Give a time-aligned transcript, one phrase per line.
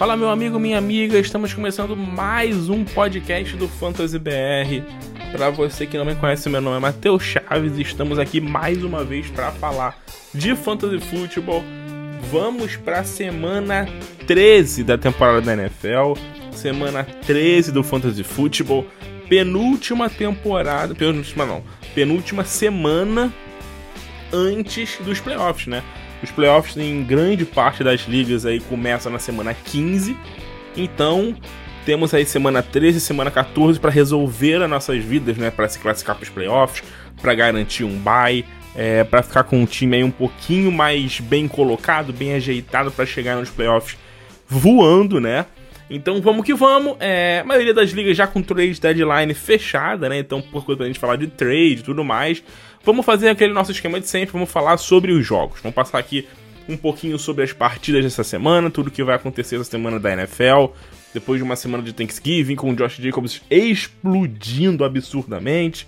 [0.00, 4.82] Fala meu amigo, minha amiga, estamos começando mais um podcast do Fantasy BR.
[5.30, 8.82] Para você que não me conhece, meu nome é Matheus Chaves e estamos aqui mais
[8.82, 9.98] uma vez para falar
[10.34, 11.62] de Fantasy Futebol.
[12.32, 13.86] Vamos para a semana
[14.26, 16.14] 13 da temporada da NFL,
[16.50, 18.86] semana 13 do Fantasy Futebol,
[19.28, 21.62] penúltima temporada, penúltima não,
[21.94, 23.30] penúltima semana
[24.32, 25.82] antes dos playoffs, né?
[26.22, 30.16] Os playoffs em grande parte das ligas aí começam na semana 15.
[30.76, 31.34] Então,
[31.84, 35.78] temos aí semana 13 e semana 14 para resolver as nossas vidas, né, para se
[35.78, 36.84] classificar para os playoffs,
[37.20, 38.44] para garantir um bye,
[38.76, 43.06] é, para ficar com um time aí um pouquinho mais bem colocado, bem ajeitado para
[43.06, 43.96] chegar nos playoffs
[44.46, 45.46] voando, né?
[45.90, 46.96] Então vamos que vamos.
[47.00, 50.20] É, a maioria das ligas já com trade deadline fechada, né?
[50.20, 52.42] Então, por coisa pra gente falar de trade e tudo mais.
[52.84, 55.60] Vamos fazer aquele nosso esquema de sempre, vamos falar sobre os jogos.
[55.60, 56.26] Vamos passar aqui
[56.68, 60.66] um pouquinho sobre as partidas dessa semana, tudo que vai acontecer essa semana da NFL,
[61.12, 65.86] depois de uma semana de Thanksgiving, com o Josh Jacobs explodindo absurdamente,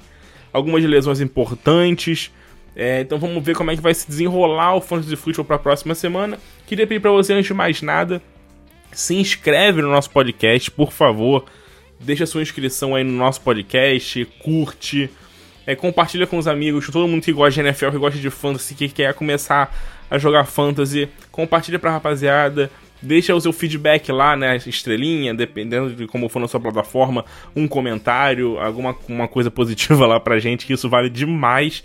[0.53, 2.33] algumas lesões importantes.
[2.75, 5.61] É, então vamos ver como é que vai se desenrolar o Fantasy Football para a
[5.61, 6.39] próxima semana.
[6.67, 8.21] Queria pedir para você, antes de mais nada,
[8.93, 11.45] se inscreve no nosso podcast, por favor.
[12.01, 15.09] Deixa sua inscrição aí no nosso podcast, curte,
[15.67, 18.75] é, compartilha com os amigos, todo mundo que gosta de NFL, que gosta de fantasy,
[18.75, 19.75] que quer começar
[20.11, 22.71] a jogar fantasy, compartilha pra rapaziada,
[23.01, 27.67] deixa o seu feedback lá, né, estrelinha, dependendo de como for na sua plataforma, um
[27.67, 31.85] comentário, alguma uma coisa positiva lá pra gente, que isso vale demais.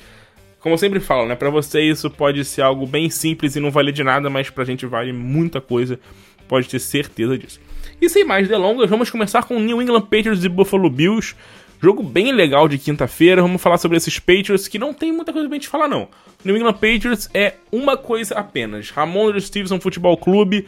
[0.59, 3.71] Como eu sempre falo, né, pra você isso pode ser algo bem simples e não
[3.71, 5.99] vale de nada, mas pra gente vale muita coisa,
[6.47, 7.59] pode ter certeza disso.
[8.01, 11.35] E sem mais delongas, vamos começar com New England Patriots e Buffalo Bills.
[11.81, 13.41] Jogo bem legal de quinta-feira.
[13.41, 16.07] Vamos falar sobre esses Patriots que não tem muita coisa pra gente falar, não.
[16.43, 18.89] New England Patriots é uma coisa apenas.
[18.89, 20.65] Ramon Stevenson Futebol Clube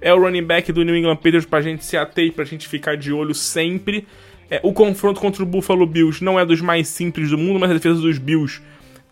[0.00, 2.68] é o running back do New England Patriots pra gente se ater e pra gente
[2.68, 4.06] ficar de olho sempre.
[4.50, 7.70] É, o confronto contra o Buffalo Bills não é dos mais simples do mundo, mas
[7.70, 8.60] a defesa dos Bills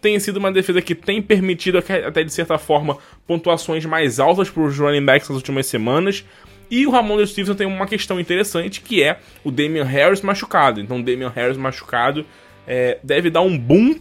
[0.02, 4.64] tem sido uma defesa que tem permitido, até de certa forma, pontuações mais altas para
[4.64, 6.24] os running backs nas últimas semanas.
[6.68, 10.80] E o Ramon Stevenson tem uma questão interessante que é o Damian Harris machucado.
[10.80, 12.26] Então, o Damian Harris machucado
[12.66, 13.94] é, deve dar um boom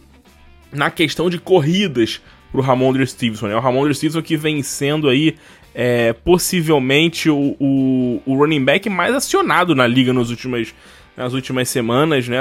[0.72, 2.20] na questão de corridas
[2.50, 3.46] pro Ramon Stevenson.
[3.46, 3.56] Né?
[3.56, 5.36] O Ramon Stevenson que vem sendo aí
[5.74, 10.74] é, possivelmente o, o, o, running back mais acionado na liga nos últimas,
[11.16, 12.38] nas últimas semanas, né?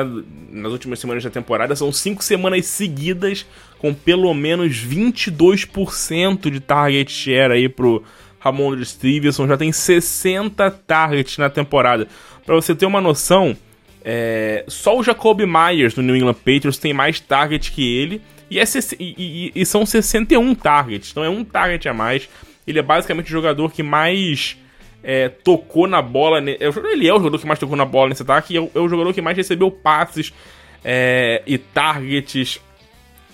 [0.49, 1.75] Nas últimas semanas da temporada.
[1.75, 3.45] São cinco semanas seguidas
[3.79, 8.03] com pelo menos 22% de target share aí pro
[8.39, 12.07] Ramon Stevenson já tem 60 targets na temporada.
[12.45, 13.55] Para você ter uma noção,
[14.03, 18.59] é, só o Jacob Myers do New England Patriots tem mais targets que ele e,
[18.59, 18.63] é,
[18.99, 22.27] e, e, e, são 61 targets, então é um target a mais.
[22.67, 24.57] Ele é basicamente o jogador que mais
[25.03, 26.39] é, tocou na bola.
[26.39, 26.57] Ele
[27.07, 28.87] é o jogador que mais tocou na bola nesse ataque e é o, é o
[28.89, 30.33] jogador que mais recebeu passes
[30.83, 32.59] é, e targets,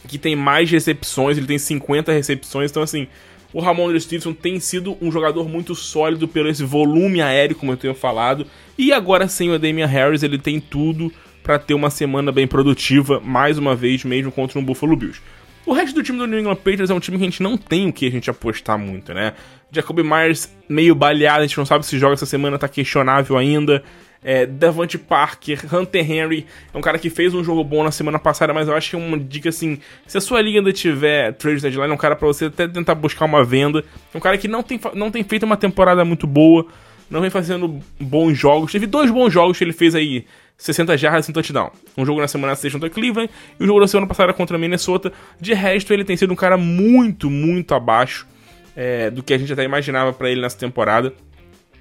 [0.07, 1.38] que tem mais recepções.
[1.38, 3.07] Ele tem 50 recepções, então assim
[3.53, 7.78] o Ramon Stevenson tem sido um jogador muito sólido pelo esse volume aéreo, como eu
[7.78, 8.45] tenho falado.
[8.78, 11.11] E agora sem o Damian Harris, ele tem tudo
[11.41, 15.22] para ter uma semana bem produtiva, mais uma vez, mesmo contra um Buffalo Bills.
[15.67, 17.57] O resto do time do New England Patriots é um time que a gente não
[17.57, 19.33] tem o que a gente apostar muito, né?
[19.72, 23.83] Jacoby Myers meio baleado, a gente não sabe se joga essa semana, tá questionável ainda
[24.23, 28.19] é, Davante Parker, Hunter Henry, é um cara que fez um jogo bom na semana
[28.19, 31.33] passada, mas eu acho que é uma dica assim: se a sua liga ainda tiver
[31.33, 33.84] trade deadline, é um cara para você até tentar buscar uma venda.
[34.13, 36.66] É um cara que não tem, não tem feito uma temporada muito boa,
[37.09, 38.72] não vem fazendo bons jogos.
[38.72, 40.25] Teve dois bons jogos que ele fez aí.
[40.57, 41.72] 60 jardas e um touchdown.
[41.95, 44.57] Um jogo na semana 6 contra Cleveland e o um jogo da semana passada contra
[44.57, 45.13] Minnesota.
[45.40, 48.28] De resto, ele tem sido um cara muito, muito abaixo
[48.75, 51.13] é, do que a gente até imaginava para ele nessa temporada.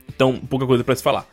[0.09, 1.27] Então, pouca coisa para se falar.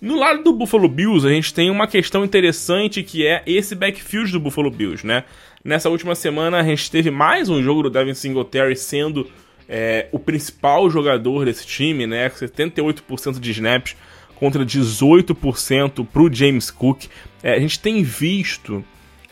[0.00, 4.30] No lado do Buffalo Bills, a gente tem uma questão interessante que é esse backfield
[4.32, 5.24] do Buffalo Bills, né?
[5.64, 9.26] Nessa última semana a gente teve mais um jogo do Devin Singletary sendo
[9.68, 12.28] é, o principal jogador desse time, né?
[12.28, 13.96] 78% de snaps
[14.36, 17.04] contra 18% para o James Cook.
[17.42, 18.84] É, a gente tem visto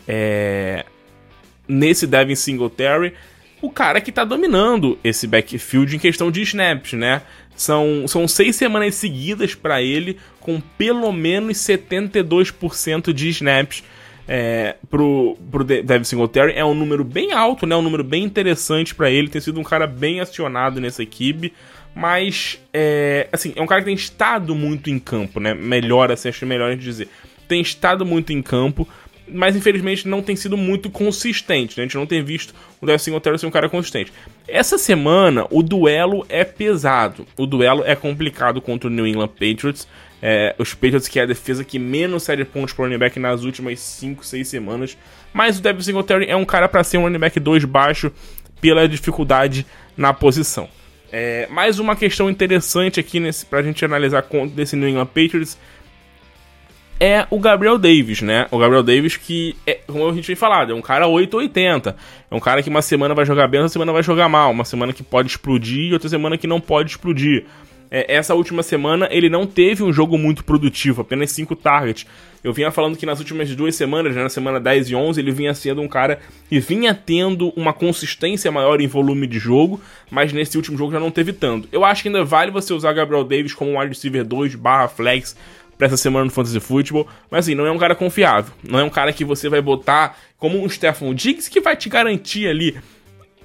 [0.07, 0.85] é,
[1.67, 3.13] nesse Devin Singletary
[3.61, 7.21] o cara que está dominando esse backfield em questão de snaps, né?
[7.55, 13.83] São, são seis semanas seguidas para ele, com pelo menos 72% de snaps
[14.27, 16.53] é, pro, pro Devin Singletary.
[16.53, 17.73] É um número bem alto, né?
[17.75, 19.29] Um número bem interessante para ele.
[19.29, 21.53] Tem sido um cara bem acionado nessa equipe.
[21.95, 25.53] Mas, é, assim, é um cara que tem estado muito em campo, né?
[25.53, 27.07] Melhor, assim, acho melhor a gente dizer.
[27.47, 28.87] Tem estado muito em campo.
[29.25, 31.77] mas infelizmente não tem sido muito consistente.
[31.77, 31.83] Né?
[31.83, 34.11] A gente não tem visto o Devin Singletary ser um cara consistente.
[34.47, 39.87] Essa semana o duelo é pesado, o duelo é complicado contra o New England Patriots.
[40.21, 43.43] É, os Patriots que é a defesa que menos cede pontos para running back nas
[43.43, 44.97] últimas 5, 6 semanas.
[45.33, 48.11] Mas o Devin Singletary é um cara para ser um running back 2 baixo
[48.59, 50.69] pela dificuldade na posição.
[51.15, 54.25] É, mais uma questão interessante aqui nesse, pra gente analisar
[54.55, 55.55] desse New England Patriots
[56.99, 58.47] é o Gabriel Davis, né?
[58.49, 61.95] O Gabriel Davis que, é, como a gente tem falado, é um cara 880.
[62.31, 64.49] É um cara que uma semana vai jogar bem, outra semana vai jogar mal.
[64.49, 67.45] Uma semana que pode explodir outra semana que não pode explodir.
[67.95, 72.07] É, essa última semana ele não teve um jogo muito produtivo, apenas 5 targets.
[72.43, 75.31] Eu vinha falando que nas últimas duas semanas, né, na semana 10 e 11, ele
[75.31, 76.19] vinha sendo um cara
[76.49, 79.79] que vinha tendo uma consistência maior em volume de jogo,
[80.09, 81.69] mas nesse último jogo já não teve tanto.
[81.71, 85.37] Eu acho que ainda vale você usar Gabriel Davis como wide receiver 2 barra flex
[85.77, 87.07] pra essa semana no Fantasy Football.
[87.29, 88.51] Mas assim, não é um cara confiável.
[88.67, 91.89] Não é um cara que você vai botar como um Stefan Diggs que vai te
[91.89, 92.75] garantir ali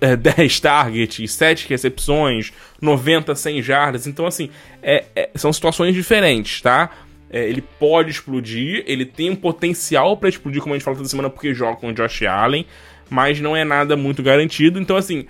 [0.01, 4.07] é, 10 targets, 7 recepções, 90, 100 jardas.
[4.07, 4.51] Então, assim,
[4.83, 6.91] é, é, são situações diferentes, tá?
[7.31, 11.09] É, ele pode explodir, ele tem um potencial para explodir, como a gente falou toda
[11.09, 12.65] semana, porque joga com o Josh Allen,
[13.11, 14.81] mas não é nada muito garantido.
[14.81, 15.27] Então, assim,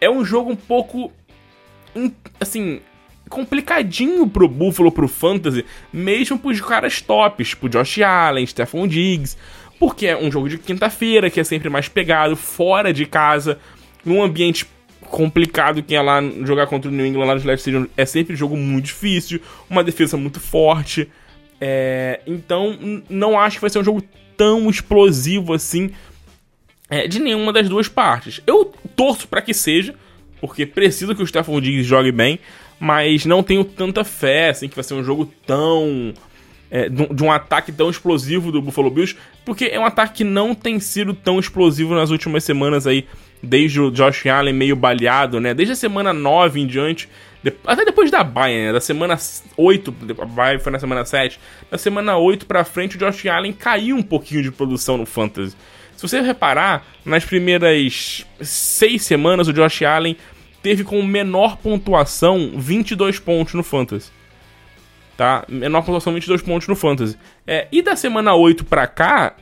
[0.00, 1.12] é um jogo um pouco.
[2.38, 2.80] Assim,
[3.28, 9.36] complicadinho pro Buffalo, pro Fantasy, mesmo pros caras tops, tipo Josh Allen, Stephon Diggs,
[9.78, 13.58] porque é um jogo de quinta-feira, que é sempre mais pegado, fora de casa,
[14.04, 14.66] num ambiente
[15.02, 18.34] complicado que é lá jogar contra o New England lá no Left Stadium, é sempre
[18.34, 21.08] um jogo muito difícil, uma defesa muito forte,
[21.60, 24.02] é, então não acho que vai ser um jogo
[24.36, 25.90] tão explosivo assim
[26.90, 28.40] é, de nenhuma das duas partes.
[28.46, 29.94] Eu torço para que seja,
[30.40, 32.40] porque preciso que o Stephon Diggs jogue bem,
[32.80, 36.12] mas não tenho tanta fé, assim, que vai ser um jogo tão.
[36.72, 40.54] É, de um ataque tão explosivo do Buffalo Bills, porque é um ataque que não
[40.54, 43.08] tem sido tão explosivo nas últimas semanas aí,
[43.42, 45.54] desde o Josh Allen meio baleado, né?
[45.54, 47.08] Desde a semana 9 em diante,
[47.66, 48.72] até depois da Bayern, né?
[48.72, 49.18] Da semana
[49.56, 51.40] 8, a Bayern foi na semana 7,
[51.70, 55.56] da semana 8 pra frente, o Josh Allen caiu um pouquinho de produção no Fantasy.
[55.96, 60.16] Se você reparar, nas primeiras 6 semanas, o Josh Allen
[60.62, 64.10] teve como menor pontuação 22 pontos no Fantasy.
[65.16, 65.44] Tá?
[65.48, 67.18] Menor pontuação 22 pontos no Fantasy.
[67.46, 69.34] É, e da semana 8 pra cá,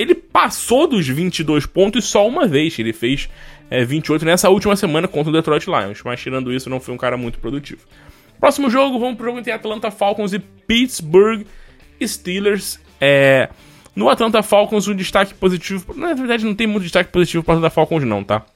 [0.00, 2.78] ele passou dos 22 pontos só uma vez.
[2.78, 3.28] Ele fez
[3.70, 6.00] é, 28 nessa última semana contra o Detroit Lions.
[6.02, 7.82] Mas tirando isso, não foi um cara muito produtivo.
[8.38, 11.44] Próximo jogo, vamos pro jogo entre Atlanta Falcons e Pittsburgh
[12.02, 12.80] Steelers.
[12.98, 13.50] É,
[13.94, 15.94] no Atlanta Falcons, um destaque positivo.
[15.94, 18.46] Na verdade, não tem muito destaque positivo para o Atlanta Falcons, não, tá?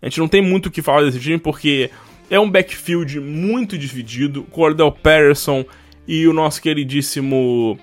[0.00, 1.88] A gente não tem muito o que falar desse time porque
[2.28, 4.42] é um backfield muito dividido.
[4.50, 5.64] Cordell Patterson
[6.08, 7.78] e o nosso queridíssimo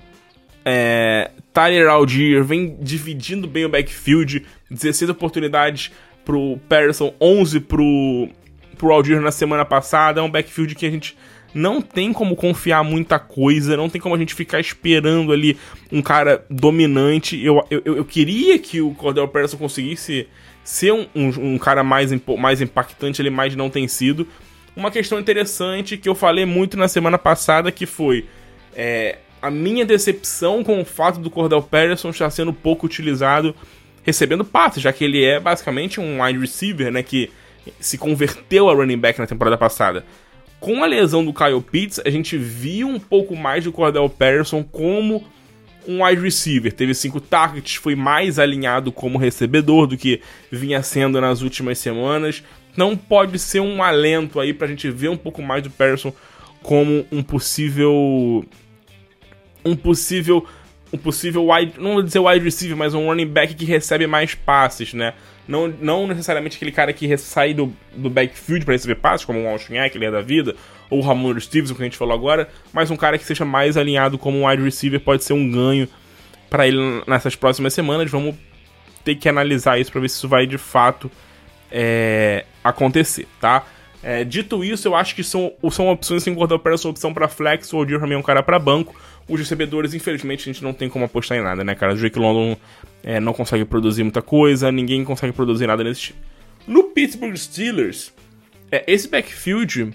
[0.66, 4.46] é, Tyler Algier vem dividindo bem o backfield.
[4.72, 5.92] 16 oportunidades
[6.24, 8.30] pro Patterson, 11 pro,
[8.78, 10.22] pro Algier na semana passada.
[10.22, 11.18] É um backfield que a gente
[11.54, 15.58] não tem como confiar muita coisa, não tem como a gente ficar esperando ali
[15.92, 17.38] um cara dominante.
[17.44, 20.30] Eu, eu, eu queria que o Cordell Patterson conseguisse
[20.64, 24.26] ser um, um, um cara mais, mais impactante, ele mais não tem sido.
[24.78, 28.28] Uma questão interessante que eu falei muito na semana passada que foi
[28.74, 33.56] é, a minha decepção com o fato do Cordell Patterson estar sendo pouco utilizado
[34.04, 37.30] recebendo passes, já que ele é basicamente um wide receiver, né, que
[37.80, 40.06] se converteu a running back na temporada passada.
[40.60, 44.64] Com a lesão do Kyle Pitts, a gente viu um pouco mais do Cordell Patterson
[44.64, 45.24] como
[45.88, 46.74] um wide receiver.
[46.74, 52.44] Teve cinco targets, foi mais alinhado como recebedor do que vinha sendo nas últimas semanas.
[52.76, 56.14] Não pode ser um alento aí pra gente ver um pouco mais do Patterson
[56.62, 58.46] como um possível.
[59.64, 60.46] Um possível.
[60.92, 61.74] Um possível wide.
[61.78, 65.14] Não vou dizer wide receiver, mas um running back que recebe mais passes, né?
[65.48, 69.48] Não, não necessariamente aquele cara que sai do, do backfield para receber passes, como o
[69.48, 70.56] Austin Eckler da vida,
[70.92, 73.76] ou o Ramon Stevenson, que a gente falou agora, mas um cara que seja mais
[73.76, 75.88] alinhado como um wide receiver pode ser um ganho
[76.52, 78.12] para ele nessas próximas semanas.
[78.12, 78.36] Vamos
[79.04, 81.10] ter que analisar isso para ver se isso vai de fato
[81.72, 83.66] é, acontecer, tá?
[84.02, 87.28] É, dito isso, eu acho que são, são opções sem guardar para essa opção para
[87.28, 88.96] flex, ou o também é um cara para banco.
[89.30, 91.94] Os recebedores, infelizmente, a gente não tem como apostar em nada, né, cara?
[91.94, 92.58] O Drake London
[93.04, 96.20] é, não consegue produzir muita coisa, ninguém consegue produzir nada nesse time.
[96.68, 98.12] No Pittsburgh Steelers,
[98.72, 99.94] é, esse backfield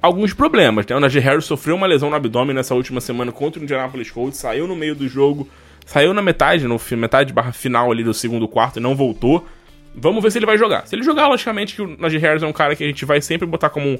[0.00, 0.86] alguns problemas.
[0.86, 0.96] Né?
[0.96, 4.38] O Najee Harris sofreu uma lesão no abdômen nessa última semana contra o Indianapolis Colts,
[4.38, 5.48] saiu no meio do jogo,
[5.84, 9.46] saiu na metade, no metade barra final ali do segundo quarto e não voltou.
[9.94, 10.86] Vamos ver se ele vai jogar.
[10.86, 13.20] Se ele jogar, logicamente que o Najee Harris é um cara que a gente vai
[13.20, 13.98] sempre botar como um,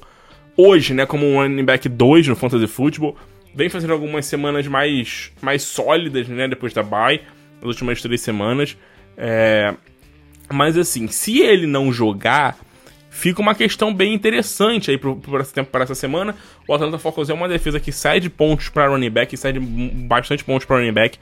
[0.57, 3.17] hoje, né, como um running back 2 no fantasy football.
[3.57, 7.23] Vem fazendo algumas semanas mais mais sólidas, né, depois da bye.
[7.57, 8.77] nas últimas três semanas.
[9.17, 9.75] É...
[10.53, 12.59] Mas assim, se ele não jogar,
[13.11, 16.37] fica uma questão bem interessante aí para essa semana.
[16.69, 19.59] O Atlanta Falcons é uma defesa que sai de pontos para running back, sai de
[19.59, 21.19] bastante pontos para running back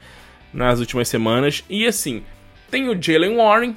[0.53, 1.63] nas últimas semanas.
[1.69, 2.21] E assim,
[2.69, 3.75] tem o Jalen Warren,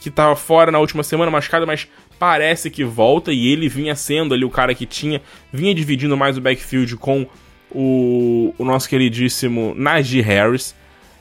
[0.00, 1.86] que estava fora na última semana, machucado, mas
[2.18, 3.30] parece que volta.
[3.30, 5.20] E ele vinha sendo ali o cara que tinha,
[5.52, 7.26] vinha dividindo mais o backfield com
[7.74, 10.74] o, o nosso queridíssimo Najee Harris.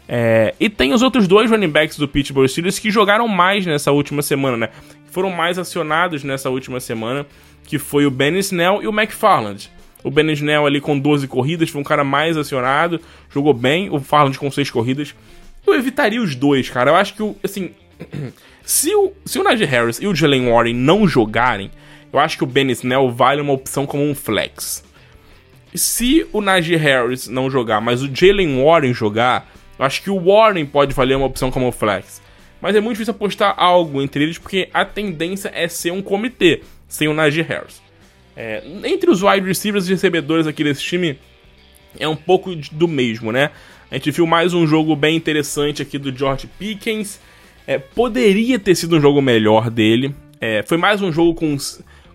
[0.07, 3.91] É, e tem os outros dois running backs do Pittsburgh Steelers que jogaram mais nessa
[3.91, 4.69] última semana, né?
[5.09, 7.25] Foram mais acionados nessa última semana,
[7.65, 9.69] que foi o Ben Snell e o McFarland.
[10.03, 13.99] O Ben Snell ali com 12 corridas, foi um cara mais acionado, jogou bem, o
[13.99, 15.15] Farland com 6 corridas.
[15.65, 16.91] Eu evitaria os dois, cara.
[16.91, 17.71] Eu acho que, o, assim,
[18.63, 21.71] se o, se o Najee Harris e o Jalen Warren não jogarem,
[22.11, 24.83] eu acho que o Ben Snell vale uma opção como um flex.
[25.75, 30.19] Se o Najee Harris não jogar, mas o Jalen Warren jogar, eu acho que o
[30.19, 32.21] Warren pode valer uma opção como flex.
[32.61, 36.61] Mas é muito difícil apostar algo entre eles, porque a tendência é ser um comitê,
[36.87, 37.81] sem o Najee Harris.
[38.35, 41.19] É, entre os wide receivers e recebedores aqui desse time,
[41.99, 43.51] é um pouco do mesmo, né?
[43.91, 47.19] A gente viu mais um jogo bem interessante aqui do George Pickens.
[47.67, 50.15] É, poderia ter sido um jogo melhor dele.
[50.41, 51.55] É, foi mais um jogo com,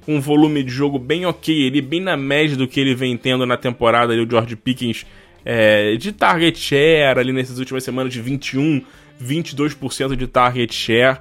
[0.09, 3.15] com um volume de jogo bem ok, ele bem na média do que ele vem
[3.15, 5.05] tendo na temporada ali, o George Pickens
[5.45, 8.81] é, de target share ali nessas últimas semanas de 21,
[9.23, 11.19] 22% de target share.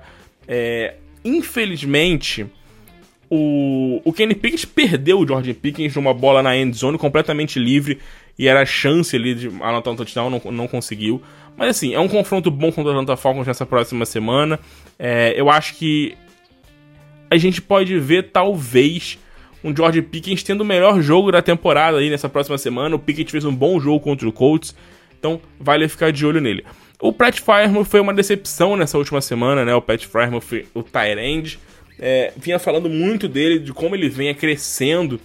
[0.48, 2.46] É, infelizmente,
[3.30, 8.00] o, o Kenny Pickens perdeu o George Pickens numa bola na end zone completamente livre
[8.40, 11.22] e era a chance ali de anotar um touchdown, não, não conseguiu.
[11.58, 14.58] Mas assim, é um confronto bom contra o Atlanta Falcons nessa próxima semana.
[14.98, 16.16] É, eu acho que
[17.30, 19.18] a gente pode ver, talvez,
[19.64, 22.96] um George Pickens tendo o melhor jogo da temporada aí nessa próxima semana.
[22.96, 24.76] O Pickens fez um bom jogo contra o Colts,
[25.18, 26.64] então vale ficar de olho nele.
[27.00, 29.76] O Pat Firemouth foi uma decepção nessa última semana, né?
[29.76, 31.60] O Pat Firemouth, o Tyrande,
[32.00, 35.20] é, vinha falando muito dele, de como ele vinha crescendo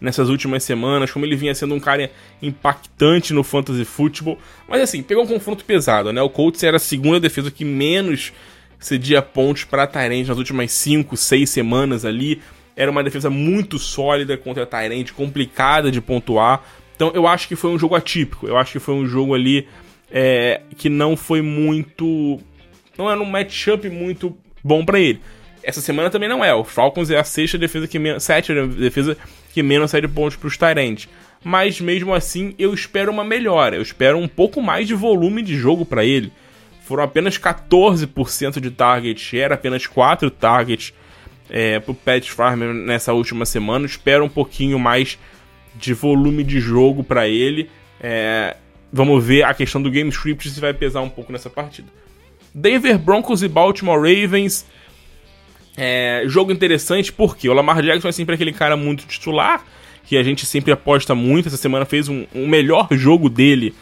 [0.00, 4.38] nessas últimas semanas, como ele vinha sendo um cara impactante no fantasy football.
[4.68, 6.22] Mas assim, pegou um confronto pesado, né?
[6.22, 8.32] O Colts era a segunda defesa que menos
[8.78, 12.40] cedia pontos para Tyrande nas últimas 5, 6 semanas ali.
[12.76, 16.62] Era uma defesa muito sólida contra a Tyrande, complicada de pontuar.
[16.94, 18.46] Então eu acho que foi um jogo atípico.
[18.46, 19.66] Eu acho que foi um jogo ali
[20.10, 22.40] é, que não foi muito.
[22.96, 25.20] Não era um matchup muito bom para ele.
[25.62, 26.54] Essa semana também não é.
[26.54, 28.22] O Falcons é a sexta defesa que menos.
[28.22, 29.16] Sétima defesa
[29.52, 31.08] que menos sai de pontos para os Tyrants.
[31.42, 33.76] Mas mesmo assim, eu espero uma melhora.
[33.76, 36.32] Eu espero um pouco mais de volume de jogo para ele.
[36.88, 40.94] Foram apenas 14% de target share, apenas 4 targets
[41.50, 43.84] é, pro Pat Farmer nessa última semana.
[43.84, 45.18] Espero um pouquinho mais
[45.74, 47.68] de volume de jogo para ele.
[48.00, 48.56] É,
[48.90, 51.88] vamos ver a questão do game script se vai pesar um pouco nessa partida.
[52.54, 54.64] Denver Broncos e Baltimore Ravens.
[55.76, 59.62] É, jogo interessante porque o Lamar Jackson é sempre aquele cara muito titular,
[60.06, 61.48] que a gente sempre aposta muito.
[61.48, 63.74] Essa semana fez um, um melhor jogo dele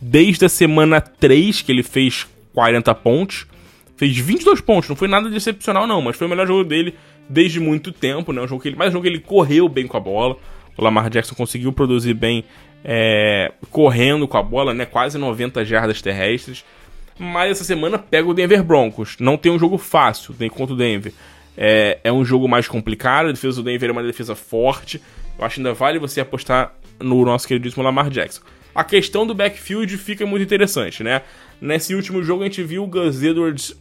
[0.00, 2.26] desde a semana 3, que ele fez
[2.58, 3.46] 40 pontos.
[3.96, 6.94] Fez 22 pontos, não foi nada de excepcional não, mas foi o melhor jogo dele
[7.28, 8.42] desde muito tempo, né?
[8.42, 10.36] Um jogo que ele, mais um jogo que ele correu bem com a bola.
[10.76, 12.42] O Lamar Jackson conseguiu produzir bem
[12.84, 14.84] é, correndo com a bola, né?
[14.84, 16.64] Quase 90 jardas terrestres.
[17.16, 19.16] Mas essa semana pega o Denver Broncos.
[19.20, 21.12] Não tem um jogo fácil contra o Denver.
[21.56, 25.00] É, é um jogo mais complicado, a defesa do Denver é uma defesa forte.
[25.38, 28.42] Eu acho que ainda vale você apostar no nosso queridíssimo Lamar Jackson.
[28.74, 31.22] A questão do backfield fica muito interessante, né?
[31.60, 33.76] Nesse último jogo a gente viu o Gus Edwards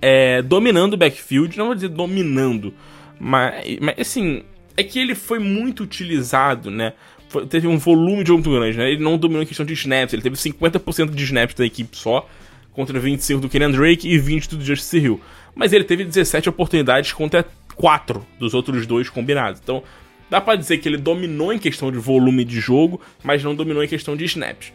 [0.00, 2.72] é, dominando o backfield, não vou dizer dominando,
[3.18, 4.42] mas, mas assim,
[4.76, 6.92] é que ele foi muito utilizado, né?
[7.28, 8.90] Foi, teve um volume de jogo muito grande, né?
[8.90, 12.28] Ele não dominou em questão de snaps, ele teve 50% de snaps da equipe só,
[12.72, 15.20] contra 25 do Kenyan Drake e 20 do Justice Hill
[15.56, 19.58] mas ele teve 17 oportunidades contra 4 dos outros dois combinados.
[19.60, 19.82] Então,
[20.30, 23.82] dá para dizer que ele dominou em questão de volume de jogo, mas não dominou
[23.82, 24.72] em questão de snaps.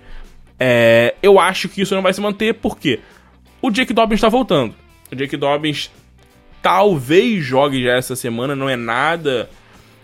[0.60, 3.00] É, eu acho que isso não vai se manter porque
[3.62, 4.76] o Jake Dobbins está voltando.
[5.12, 5.92] O Jake Dobbins
[6.62, 9.50] talvez jogue já essa semana, não é nada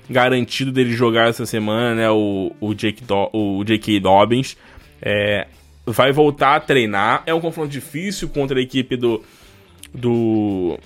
[0.10, 2.10] garantido dele jogar essa semana, né?
[2.10, 4.58] O, o, Jake, Do, o Jake Dobbins
[5.01, 5.48] é,
[5.86, 7.24] vai voltar a treinar.
[7.25, 9.22] É um confronto difícil contra a equipe do
[9.94, 10.77] do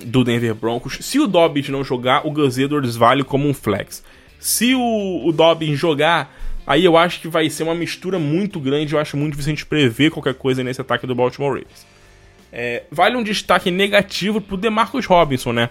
[0.00, 0.98] do Denver Broncos.
[1.00, 4.04] Se o Dobbins não jogar, o Gus Edwards vale como um flex.
[4.38, 6.34] Se o, o jogar,
[6.66, 8.94] aí eu acho que vai ser uma mistura muito grande.
[8.94, 11.86] Eu acho muito difícil a gente prever qualquer coisa nesse ataque do Baltimore Ravens.
[12.52, 15.70] É, vale um destaque negativo pro DeMarcus Robinson, né?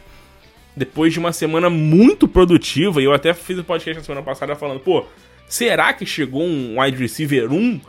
[0.75, 4.55] Depois de uma semana muito produtiva, e eu até fiz o podcast na semana passada
[4.55, 5.05] falando, pô,
[5.47, 7.81] será que chegou um wide receiver 1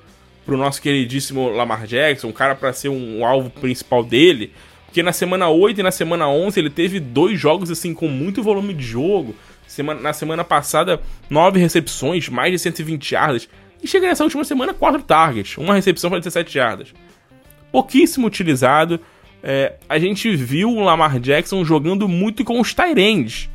[0.44, 4.52] pro nosso queridíssimo Lamar Jackson, um cara para ser um, um, alvo principal dele.
[4.92, 8.42] Porque na semana 8 e na semana 11 ele teve dois jogos assim com muito
[8.42, 9.34] volume de jogo.
[9.66, 13.48] Semana, na semana passada, nove recepções, mais de 120 yardas.
[13.82, 16.94] E chega nessa última semana, quatro targets, uma recepção para 17 yardas.
[17.72, 19.00] Pouquíssimo utilizado.
[19.42, 23.48] É, a gente viu o Lamar Jackson jogando muito com os Tyrands,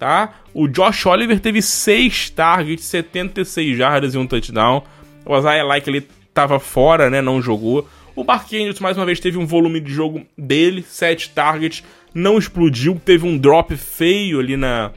[0.00, 0.34] tá?
[0.52, 4.82] O Josh Oliver teve 6 targets, 76 jardas e um touchdown.
[5.24, 7.22] O Isaiah Like ele tava fora, né?
[7.22, 7.86] Não jogou.
[8.14, 11.82] O Mark Andrews mais uma vez teve um volume de jogo dele, 7 targets,
[12.14, 14.92] não explodiu, teve um drop feio ali na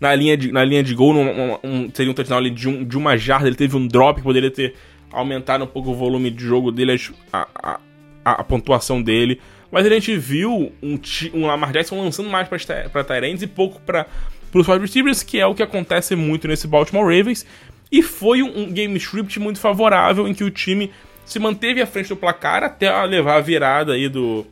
[0.00, 2.84] na linha de, na linha de gol, num, um, seria um touchdown ali de, um,
[2.84, 4.74] de uma jarda, ele teve um drop poderia ter
[5.12, 6.98] aumentado um pouco o volume de jogo dele,
[7.32, 7.80] a, a,
[8.24, 9.40] a, a pontuação dele.
[9.70, 10.98] Mas a gente viu um,
[11.32, 14.06] um Lamar Jackson lançando mais para Tyrants e pouco para
[14.52, 17.46] os wide receivers, que é o que acontece muito nesse Baltimore Ravens.
[17.90, 20.90] E foi um, um game script muito favorável em que o time
[21.24, 24.46] se manteve à frente do placar até levar a virada aí do,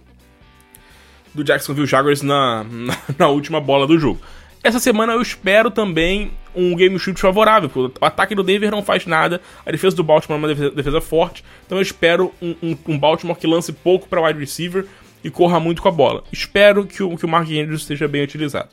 [1.34, 4.20] do Jacksonville Jaguars na, na, na última bola do jogo.
[4.62, 8.82] Essa semana eu espero também um game shoot favorável, porque o ataque do Denver não
[8.82, 12.54] faz nada, a defesa do Baltimore é uma defesa, defesa forte, então eu espero um,
[12.62, 14.86] um, um Baltimore que lance pouco para wide receiver
[15.24, 16.24] e corra muito com a bola.
[16.30, 18.68] Espero que o, que o Mark Andrews esteja bem utilizado.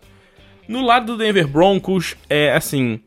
[0.68, 3.00] No lado do Denver Broncos, é assim.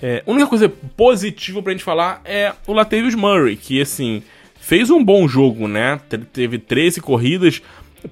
[0.00, 4.22] É, a única coisa positiva pra gente falar é o Latavius Murray, que assim,
[4.60, 6.00] fez um bom jogo, né?
[6.32, 7.60] Teve 13 corridas,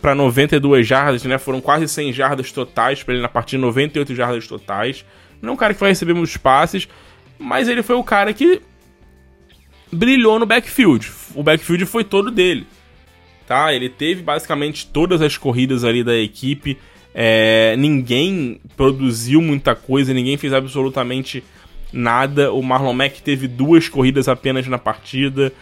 [0.01, 1.39] para 92 jardas, né?
[1.39, 5.05] Foram quase 100 jardas totais para ele na partida, 98 jardas totais.
[5.41, 6.89] Não é um cara que vai receber muitos passes,
[7.39, 8.61] mas ele foi o cara que
[9.93, 11.13] brilhou no backfield.
[11.35, 12.67] O backfield foi todo dele.
[13.47, 13.73] Tá?
[13.73, 16.77] Ele teve basicamente todas as corridas ali da equipe.
[17.15, 21.45] É, ninguém produziu muita coisa, ninguém fez absolutamente
[21.97, 22.53] nada.
[22.53, 25.53] O Marlon Mack teve duas corridas apenas na partida.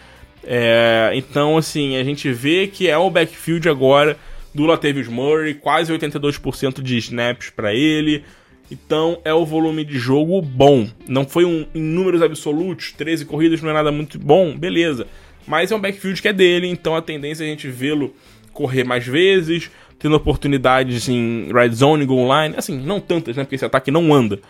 [0.43, 4.17] É, então, assim, a gente vê que é o backfield agora
[4.55, 8.23] do Latavius Murray, quase 82% de snaps para ele.
[8.71, 10.89] Então é o volume de jogo bom.
[11.07, 15.07] Não foi um em números absolutos, 13 corridas não é nada muito bom, beleza.
[15.47, 18.15] Mas é um backfield que é dele, então a tendência é a gente vê-lo
[18.53, 23.57] correr mais vezes, tendo oportunidades em red zone, goal line, assim, não tantas, né, porque
[23.57, 24.41] esse ataque não anda.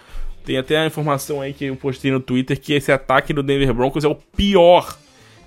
[0.44, 3.72] Tem até a informação aí que eu postei no Twitter que esse ataque do Denver
[3.72, 4.98] Broncos é o pior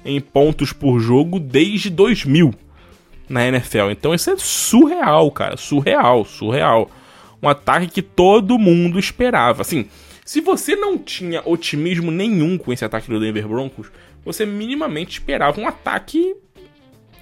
[0.03, 2.53] em pontos por jogo desde 2000
[3.29, 3.91] na NFL.
[3.91, 5.55] Então isso é surreal, cara.
[5.55, 6.89] Surreal, surreal.
[7.41, 9.61] Um ataque que todo mundo esperava.
[9.61, 9.87] Assim,
[10.25, 13.91] se você não tinha otimismo nenhum com esse ataque do Denver Broncos,
[14.25, 16.35] você minimamente esperava um ataque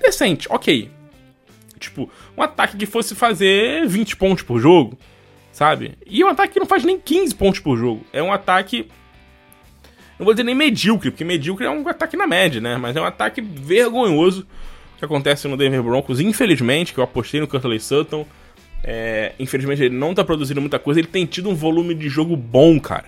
[0.01, 0.89] decente, ok.
[1.77, 4.97] Tipo, um ataque que fosse fazer 20 pontos por jogo,
[5.55, 5.97] sabe?
[6.05, 8.05] E um ataque que não faz nem 15 pontos por jogo.
[8.11, 8.89] É um ataque
[10.19, 12.77] não vou dizer nem medíocre, porque medíocre é um ataque na média, né?
[12.77, 14.45] Mas é um ataque vergonhoso
[14.97, 16.19] que acontece no Denver Broncos.
[16.19, 18.25] Infelizmente, que eu apostei no Curtley Sutton.
[18.83, 20.99] É, infelizmente ele não tá produzindo muita coisa.
[20.99, 23.05] Ele tem tido um volume de jogo bom, cara.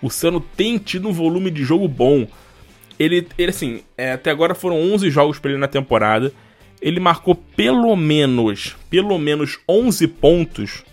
[0.00, 2.28] O Sano tem tido um volume de jogo bom.
[2.96, 6.32] Ele, ele assim, é, até agora foram 11 jogos para ele na temporada.
[6.80, 10.84] Ele marcou pelo menos, pelo menos 11 pontos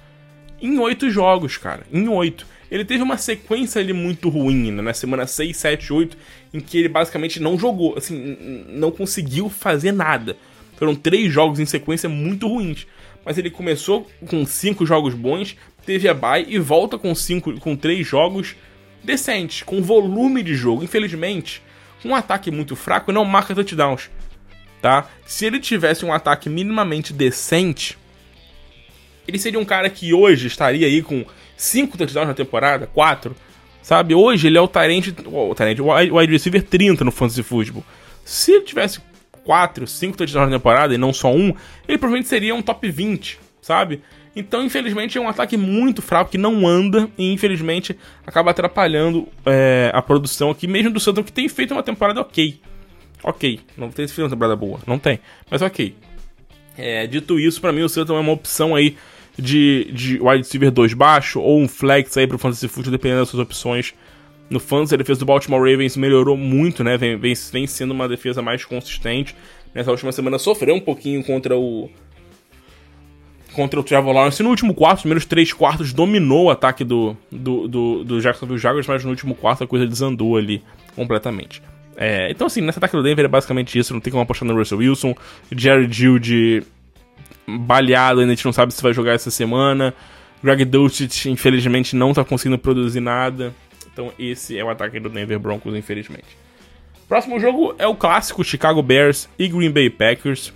[0.61, 1.85] em 8 jogos, cara.
[1.91, 4.81] Em 8 ele teve uma sequência ali muito ruim, né?
[4.81, 6.17] Na semana 6, 7, 8,
[6.53, 10.37] em que ele basicamente não jogou, assim, não conseguiu fazer nada.
[10.77, 12.85] Foram três jogos em sequência muito ruins.
[13.25, 17.75] Mas ele começou com cinco jogos bons, teve a bye e volta com cinco, com
[17.75, 18.55] três jogos
[19.03, 20.83] decentes, com volume de jogo.
[20.83, 21.61] Infelizmente,
[22.05, 24.09] um ataque muito fraco não marca touchdowns,
[24.81, 25.09] tá?
[25.25, 27.97] Se ele tivesse um ataque minimamente decente,
[29.29, 31.23] ele seria um cara que hoje estaria aí com
[31.55, 33.35] 5 touchdowns na temporada, 4.
[33.81, 34.13] Sabe?
[34.13, 37.83] Hoje ele é o Tyrant, o Tyrant, o wide receiver 30 no Fantasy Football.
[38.25, 38.99] Se ele tivesse
[39.43, 41.53] 4, 5 touchdowns na temporada e não só um,
[41.87, 44.01] ele provavelmente seria um top 20, sabe?
[44.35, 49.91] Então, infelizmente, é um ataque muito fraco que não anda e, infelizmente, acaba atrapalhando é,
[49.93, 52.59] a produção aqui, mesmo do Santos, que tem feito uma temporada ok.
[53.23, 55.95] Ok, não tem feito uma temporada boa, não tem, mas ok.
[56.77, 58.95] É, dito isso, para mim o Santos é uma opção aí
[59.39, 63.29] de, de wide receiver 2 baixo ou um flex aí pro Fantasy Football, dependendo das
[63.29, 63.93] suas opções.
[64.49, 66.97] No Fantasy, a defesa do Baltimore Ravens melhorou muito, né?
[66.97, 69.35] Vem, vem, vem sendo uma defesa mais consistente.
[69.73, 71.89] Nessa última semana sofreu um pouquinho contra o
[73.53, 74.41] contra o Trevor Lawrence.
[74.41, 78.59] No último quarto, os primeiros três quartos, dominou o ataque do, do, do, do Jacksonville
[78.59, 80.63] Jaguars, mas no último quarto a coisa desandou ali
[80.95, 81.61] completamente.
[81.97, 83.93] É, então, assim, nesse ataque do Denver é basicamente isso.
[83.93, 85.13] Não tem como apostar no Russell Wilson.
[85.51, 86.63] Jerry Judy
[87.57, 89.93] baleado, ainda a gente não sabe se vai jogar essa semana.
[90.43, 93.53] Greg Dulcich, infelizmente, não tá conseguindo produzir nada.
[93.91, 96.37] Então esse é o ataque do Denver Broncos, infelizmente.
[97.07, 100.53] Próximo jogo é o clássico Chicago Bears e Green Bay Packers.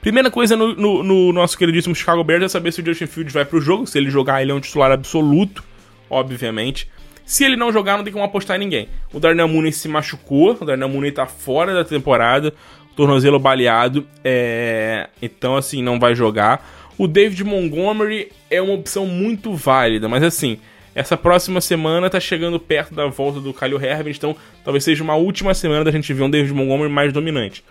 [0.00, 3.34] Primeira coisa no, no, no, nosso queridíssimo Chicago Bears é saber se o Justin Fields
[3.34, 3.86] vai pro jogo.
[3.86, 5.62] Se ele jogar, ele é um titular absoluto,
[6.08, 6.88] obviamente.
[7.24, 8.88] Se ele não jogar, não tem como apostar em ninguém.
[9.12, 12.54] O Darnell Mooney se machucou, o Darnell Mooney tá fora da temporada,
[12.96, 15.08] tornozelo baleado, é...
[15.20, 16.66] então assim, não vai jogar.
[16.98, 20.58] O David Montgomery é uma opção muito válida, mas assim,
[20.94, 25.14] essa próxima semana tá chegando perto da volta do Khalil Herbert, então talvez seja uma
[25.14, 27.62] última semana da gente ver um David Montgomery mais dominante.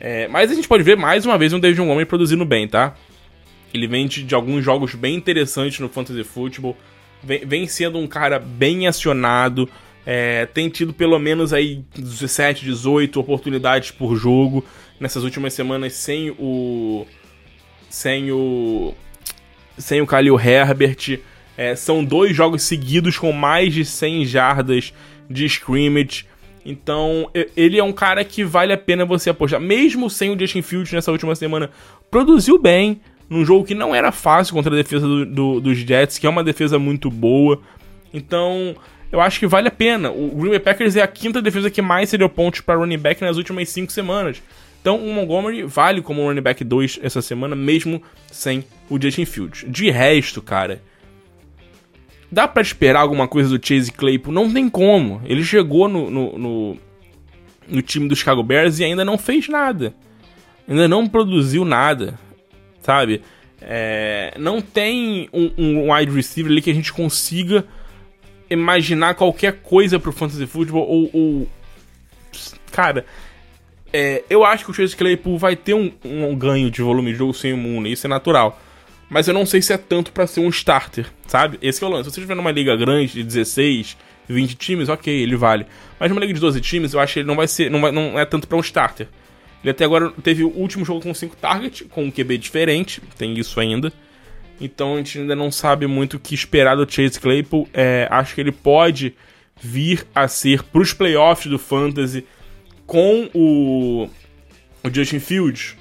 [0.00, 0.26] É...
[0.28, 2.94] mas a gente pode ver mais uma vez um David Montgomery produzindo bem, tá?
[3.72, 6.76] Ele vem de, de alguns jogos bem interessantes no Fantasy Football
[7.22, 9.68] vem, vem sendo um cara bem acionado.
[10.04, 14.64] É, tem tido pelo menos aí 17, 18 oportunidades por jogo
[14.98, 17.06] nessas últimas semanas sem o.
[17.88, 18.94] sem o.
[19.78, 21.20] sem o Khalil Herbert.
[21.56, 24.92] É, são dois jogos seguidos com mais de 100 jardas
[25.28, 26.26] de scrimmage.
[26.64, 29.60] Então, ele é um cara que vale a pena você apostar.
[29.60, 31.70] Mesmo sem o Justin Fields nessa última semana,
[32.10, 36.18] produziu bem, num jogo que não era fácil contra a defesa do, do, dos Jets,
[36.18, 37.60] que é uma defesa muito boa.
[38.14, 38.76] Então,
[39.12, 40.10] eu acho que vale a pena.
[40.10, 43.20] O Green Bay Packers é a quinta defesa que mais cedeu pontos para running back
[43.22, 44.42] nas últimas cinco semanas.
[44.80, 49.64] Então, o Montgomery vale como running back 2 essa semana, mesmo sem o Justin Fields.
[49.68, 50.82] De resto, cara,
[52.30, 54.34] dá para esperar alguma coisa do Chase Claypool?
[54.34, 55.22] Não tem como.
[55.24, 56.76] Ele chegou no, no, no,
[57.68, 59.94] no time do Chicago Bears e ainda não fez nada.
[60.66, 62.18] Ainda não produziu nada
[62.82, 63.22] sabe?
[63.60, 67.64] É, não tem um, um, wide receiver ali que a gente consiga
[68.52, 71.10] imaginar qualquer coisa pro Fantasy Football ou.
[71.12, 71.48] ou
[72.70, 73.04] cara,
[73.92, 77.18] é, eu acho que o Chase Claypool vai ter um, um, ganho de volume de
[77.18, 78.60] jogo sem o Mooney, isso é natural.
[79.10, 81.58] Mas eu não sei se é tanto para ser um starter, sabe?
[81.60, 82.04] Esse é o lance.
[82.04, 85.66] Se você estiver numa liga grande de 16, 20 times, ok, ele vale.
[86.00, 87.70] Mas numa liga de 12 times, eu acho que ele não vai ser.
[87.70, 89.08] Não, vai, não é tanto para um starter.
[89.62, 93.38] Ele até agora teve o último jogo com 5 targets, com um QB diferente, tem
[93.38, 93.92] isso ainda.
[94.62, 97.68] Então a gente ainda não sabe muito o que esperar do Chase Claypool.
[97.74, 99.14] É, acho que ele pode
[99.60, 102.24] vir a ser para os playoffs do Fantasy
[102.86, 104.08] com o,
[104.82, 105.76] o Justin Fields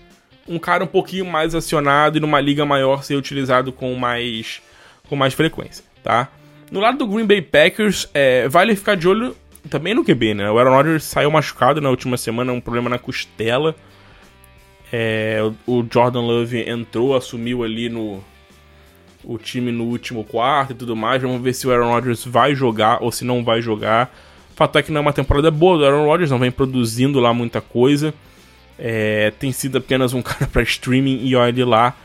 [0.47, 4.61] um cara um pouquinho mais acionado e numa liga maior ser utilizado com mais,
[5.07, 6.29] com mais frequência, tá?
[6.71, 9.35] No lado do Green Bay Packers, é, vale ficar de olho
[9.69, 10.49] também no QB, né?
[10.49, 13.75] O Aaron Rodgers saiu machucado na última semana, um problema na costela.
[14.91, 18.23] É, o Jordan Love entrou, assumiu ali no
[19.23, 21.21] o time no último quarto e tudo mais.
[21.21, 24.13] Vamos ver se o Aaron Rodgers vai jogar ou se não vai jogar.
[24.51, 27.19] O fato é que não é uma temporada boa do Aaron Rodgers, não vem produzindo
[27.19, 28.13] lá muita coisa.
[28.77, 31.95] É, tem sido apenas um cara para streaming e olha lá.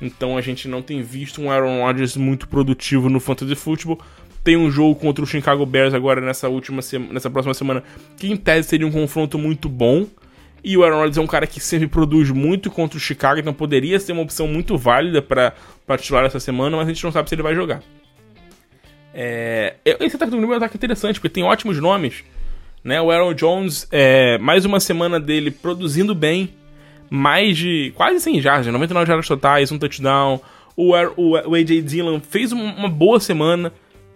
[0.00, 3.98] Então a gente não tem visto um Aaron Rodgers muito produtivo no Fantasy Football
[4.46, 7.82] tem um jogo contra o Chicago Bears agora nessa última nessa próxima semana,
[8.16, 10.06] que em tese seria um confronto muito bom.
[10.68, 13.54] E o Aaron Rodgers é um cara que sempre produz muito contra o Chicago, então
[13.54, 15.54] poderia ser uma opção muito válida para
[15.96, 17.80] titular essa semana, mas a gente não sabe se ele vai jogar.
[19.14, 22.24] É, esse ataque do Green é um ataque interessante, porque tem ótimos nomes.
[22.82, 23.00] Né?
[23.00, 26.52] O Aaron Jones, é, mais uma semana dele produzindo bem,
[27.08, 30.40] mais de quase 100 jardas, 99 jardas totais, um touchdown.
[30.76, 33.72] O, o, o AJ Dillon fez uma boa semana,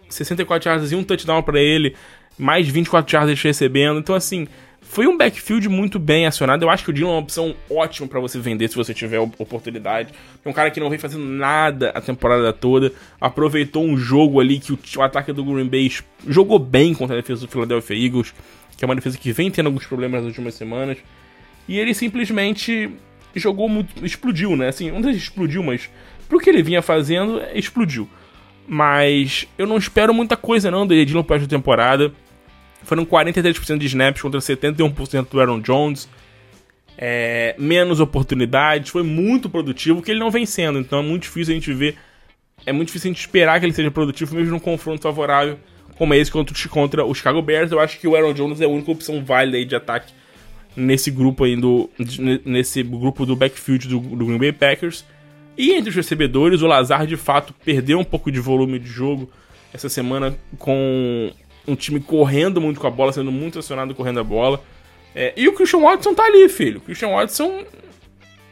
[0.09, 1.95] 64 yardas e um touchdown para ele,
[2.37, 4.01] mais 24 yardas recebendo.
[4.01, 4.49] Então, assim,
[4.90, 6.64] foi um backfield muito bem acionado.
[6.64, 9.20] Eu acho que o Dylan é uma opção ótima para você vender se você tiver
[9.20, 10.12] oportunidade.
[10.44, 12.92] É um cara que não vem fazendo nada a temporada toda.
[13.20, 15.92] Aproveitou um jogo ali que o, o ataque do Green Bay
[16.26, 18.35] jogou bem contra a defesa do Philadelphia Eagles,
[18.76, 20.98] que é uma defesa que vem tendo alguns problemas nas últimas semanas.
[21.68, 22.90] E ele simplesmente
[23.37, 24.05] jogou muito.
[24.05, 24.70] explodiu, né?
[24.70, 25.88] Assim, não sei se explodiu, mas
[26.29, 28.11] pro que ele vinha fazendo, explodiu.
[28.66, 32.12] Mas eu não espero muita coisa não do Edilon para esta temporada.
[32.83, 36.09] Foram 43% de snaps contra 71% do Aaron Jones.
[36.97, 40.79] É, menos oportunidades, foi muito produtivo, que ele não vem sendo.
[40.79, 41.97] Então é muito difícil a gente ver.
[42.66, 45.59] É muito difícil a gente esperar que ele seja produtivo, mesmo num confronto favorável
[46.01, 47.71] como esse contra, contra o Chicago Bears.
[47.73, 50.14] Eu acho que o Aaron Jones é a única opção válida de ataque
[50.75, 51.90] nesse grupo aí do,
[52.43, 55.05] nesse grupo do backfield do, do Green Bay Packers.
[55.59, 59.31] E entre os recebedores, o Lazar de fato perdeu um pouco de volume de jogo
[59.75, 61.31] essa semana com
[61.66, 64.62] um time correndo muito com a bola, sendo muito acionado correndo a bola.
[65.14, 66.79] É, e o Christian Watson tá ali, filho.
[66.79, 67.64] O Christian Watson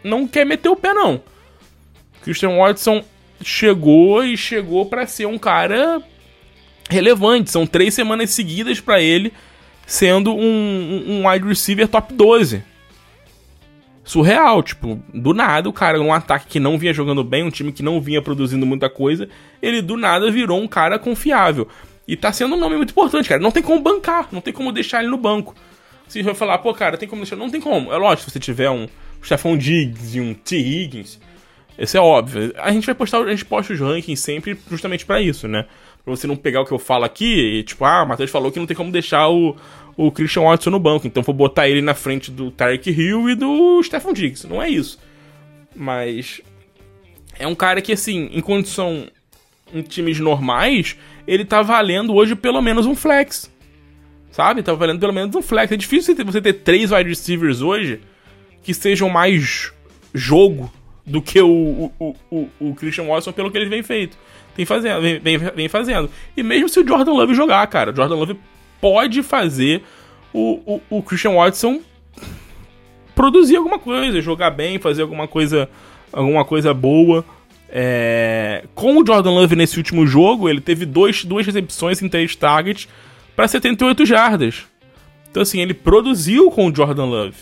[0.02, 1.16] não quer meter o pé, não.
[1.16, 3.02] O Christian Watson
[3.42, 6.02] chegou e chegou para ser um cara
[6.90, 7.50] relevante.
[7.50, 9.32] São três semanas seguidas para ele
[9.86, 12.62] sendo um, um wide receiver top 12
[14.04, 14.62] surreal.
[14.62, 17.82] Tipo, do nada, o cara, num ataque que não vinha jogando bem, um time que
[17.82, 19.28] não vinha produzindo muita coisa,
[19.62, 21.68] ele do nada virou um cara confiável.
[22.08, 23.40] E tá sendo um nome muito importante, cara.
[23.40, 25.54] Não tem como bancar, não tem como deixar ele no banco.
[26.08, 27.36] Se vai falar, pô, cara, tem como deixar.
[27.36, 27.92] Não tem como.
[27.92, 28.88] É lógico, se você tiver um
[29.22, 30.56] Stephon Diggs e um T.
[30.56, 31.20] Higgins,
[31.78, 32.54] isso é óbvio.
[32.56, 35.66] A gente vai postar, a gente posta os rankings sempre justamente para isso, né?
[36.02, 38.50] Pra você não pegar o que eu falo aqui e, tipo, ah, o Matheus falou
[38.50, 39.54] que não tem como deixar o,
[39.94, 43.34] o Christian Watson no banco, então vou botar ele na frente do Tarek Hill e
[43.34, 44.48] do Stephon Diggs.
[44.48, 44.98] Não é isso.
[45.76, 46.40] Mas.
[47.38, 49.06] É um cara que, assim, em condição.
[49.74, 50.96] em times normais,
[51.28, 53.52] ele tá valendo hoje pelo menos um flex.
[54.30, 54.62] Sabe?
[54.62, 55.70] Tá valendo pelo menos um flex.
[55.70, 58.00] É difícil você ter três wide receivers hoje
[58.62, 59.70] que sejam mais
[60.14, 60.72] jogo
[61.04, 64.16] do que o, o, o, o Christian Watson pelo que ele vem feito.
[64.56, 66.10] Tem fazendo, vem, vem, vem, fazendo.
[66.36, 68.40] E mesmo se o Jordan Love jogar, cara, o Jordan Love
[68.80, 69.82] pode fazer
[70.32, 71.80] o, o, o Christian Watson
[73.14, 75.68] produzir alguma coisa, jogar bem, fazer alguma coisa,
[76.10, 77.24] alguma coisa boa.
[77.68, 78.64] É...
[78.74, 82.88] Com o Jordan Love nesse último jogo, ele teve dois, duas recepções em três targets
[83.36, 84.66] para 78 jardas.
[85.30, 87.36] Então, assim, ele produziu com o Jordan Love.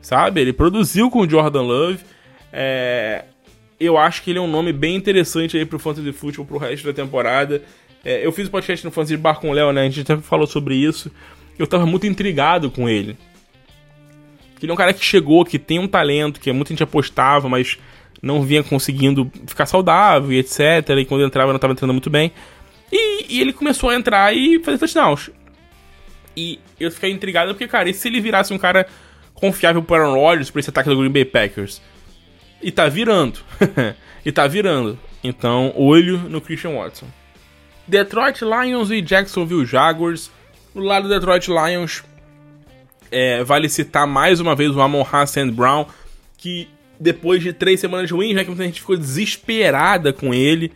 [0.00, 0.40] Sabe?
[0.40, 2.00] Ele produziu com o Jordan Love.
[2.52, 3.24] É...
[3.78, 6.86] Eu acho que ele é um nome bem interessante aí pro Fantasy Football pro resto
[6.86, 7.62] da temporada.
[8.04, 9.82] É, eu fiz o um podcast no Fantasy Bar com o Léo, né?
[9.82, 11.10] A gente até falou sobre isso.
[11.58, 13.16] Eu tava muito intrigado com ele.
[14.62, 17.78] Ele é um cara que chegou, que tem um talento, que muita gente apostava, mas
[18.20, 20.88] não vinha conseguindo ficar saudável e etc.
[20.98, 22.32] E quando entrava não estava entrando muito bem.
[22.90, 25.30] E, e, ele começou a entrar e fazer touchdowns.
[26.36, 28.86] E eu fiquei intrigado porque, cara, e se ele virasse um cara
[29.34, 31.80] confiável para Aaron Rodgers para esse ataque do Green Bay Packers?
[32.62, 33.40] E tá virando.
[34.24, 34.98] e tá virando.
[35.24, 37.06] Então, olho no Christian Watson.
[37.86, 40.30] Detroit Lions e Jacksonville Jaguars.
[40.74, 42.02] No lado do Detroit Lions,
[43.10, 45.86] é, vale citar mais uma vez o Amon Hassan Brown,
[46.38, 46.68] que
[47.02, 50.72] depois de três semanas ruins, né, que muita gente ficou desesperada com ele,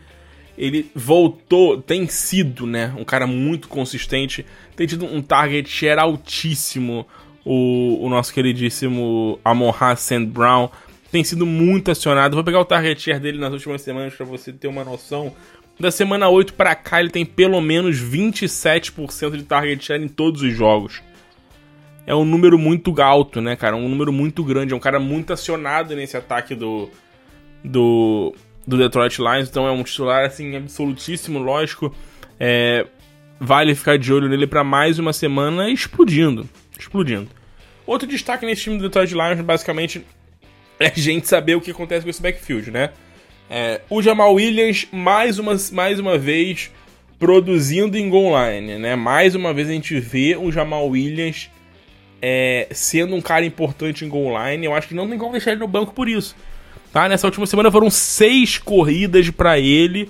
[0.57, 7.07] ele voltou, tem sido, né, um cara muito consistente, tem tido um target share altíssimo,
[7.45, 10.69] o, o nosso queridíssimo Amon Hassan Brown,
[11.09, 12.35] tem sido muito acionado.
[12.35, 15.33] Vou pegar o target share dele nas últimas semanas para você ter uma noção.
[15.79, 20.41] Da semana 8 para cá, ele tem pelo menos 27% de target share em todos
[20.41, 21.01] os jogos.
[22.07, 23.75] É um número muito alto, né, cara?
[23.75, 24.71] Um número muito grande.
[24.71, 26.89] É um cara muito acionado nesse ataque do,
[27.61, 28.33] do,
[28.65, 29.49] do Detroit Lions.
[29.49, 31.93] Então é um titular, assim, absolutíssimo, lógico.
[32.39, 32.87] É,
[33.37, 36.49] vale ficar de olho nele para mais uma semana explodindo.
[36.79, 37.27] Explodindo.
[37.85, 40.05] Outro destaque nesse time do Detroit Lions, basicamente,
[40.79, 42.91] é a gente saber o que acontece com esse backfield, né?
[43.49, 46.71] É, o Jamal Williams, mais uma, mais uma vez,
[47.19, 48.95] produzindo em goal line, né?
[48.95, 51.49] Mais uma vez a gente vê o Jamal Williams
[52.21, 54.65] é, sendo um cara importante em goal line.
[54.65, 56.35] Eu acho que não tem como deixar ele no banco por isso.
[56.91, 57.07] Tá?
[57.07, 60.09] Nessa última semana foram seis corridas para ele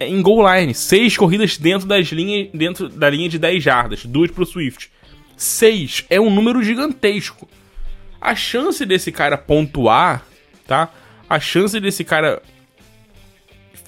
[0.00, 0.74] em goal line.
[0.74, 4.04] Seis corridas dentro, das linhas, dentro da linha de 10 jardas.
[4.04, 4.90] Duas pro Swift.
[5.36, 6.04] Seis.
[6.10, 7.48] É um número gigantesco.
[8.20, 10.26] A chance desse cara pontuar,
[10.66, 10.90] tá?
[11.28, 12.40] a chance desse cara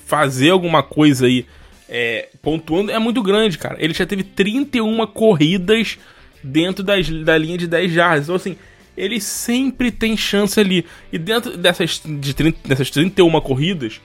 [0.06, 1.46] fazer alguma coisa aí
[1.88, 3.76] é, pontuando é muito grande, cara.
[3.78, 5.98] Ele já teve 31 corridas
[6.42, 8.24] dentro das, da linha de 10 jardas.
[8.24, 8.56] Então, assim,
[8.96, 10.84] ele sempre tem chance ali.
[11.12, 14.00] E dentro dessas, de 30, dessas 31 corridas,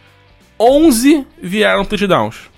[0.59, 2.49] 11 vieram touchdowns.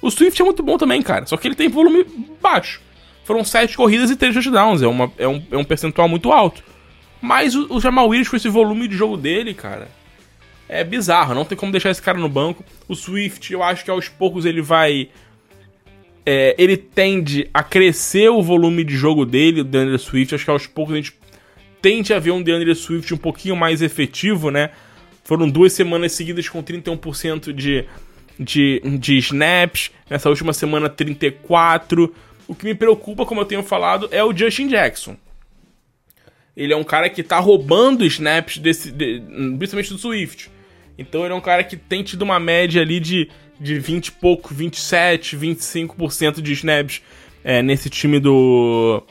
[0.00, 1.26] O Swift é muito bom também, cara.
[1.26, 2.04] Só que ele tem volume
[2.40, 2.80] baixo.
[3.24, 4.82] Foram 7 corridas e 3 touchdowns.
[4.82, 6.62] É, uma, é, um, é um percentual muito alto.
[7.20, 9.88] Mas o, o Jamal Williams, com esse volume de jogo dele, cara,
[10.68, 11.34] é bizarro.
[11.34, 12.64] Não tem como deixar esse cara no banco.
[12.88, 15.08] O Swift, eu acho que aos poucos ele vai.
[16.24, 20.34] É, ele tende a crescer o volume de jogo dele, o DeAndre Swift.
[20.34, 21.14] Acho que aos poucos a gente
[21.80, 24.70] tende a ver um DeAndre Swift um pouquinho mais efetivo, né?
[25.24, 27.84] Foram duas semanas seguidas com 31% de,
[28.38, 29.90] de, de snaps.
[30.08, 32.10] Nessa última semana, 34%.
[32.46, 35.16] O que me preocupa, como eu tenho falado, é o Justin Jackson.
[36.56, 39.22] Ele é um cara que tá roubando snaps desse, de,
[39.56, 40.50] principalmente do Swift.
[40.98, 43.30] Então ele é um cara que tem tido uma média ali de,
[43.62, 47.00] de 20 e pouco, 27, 25% de snaps
[47.44, 49.02] é, nesse time do,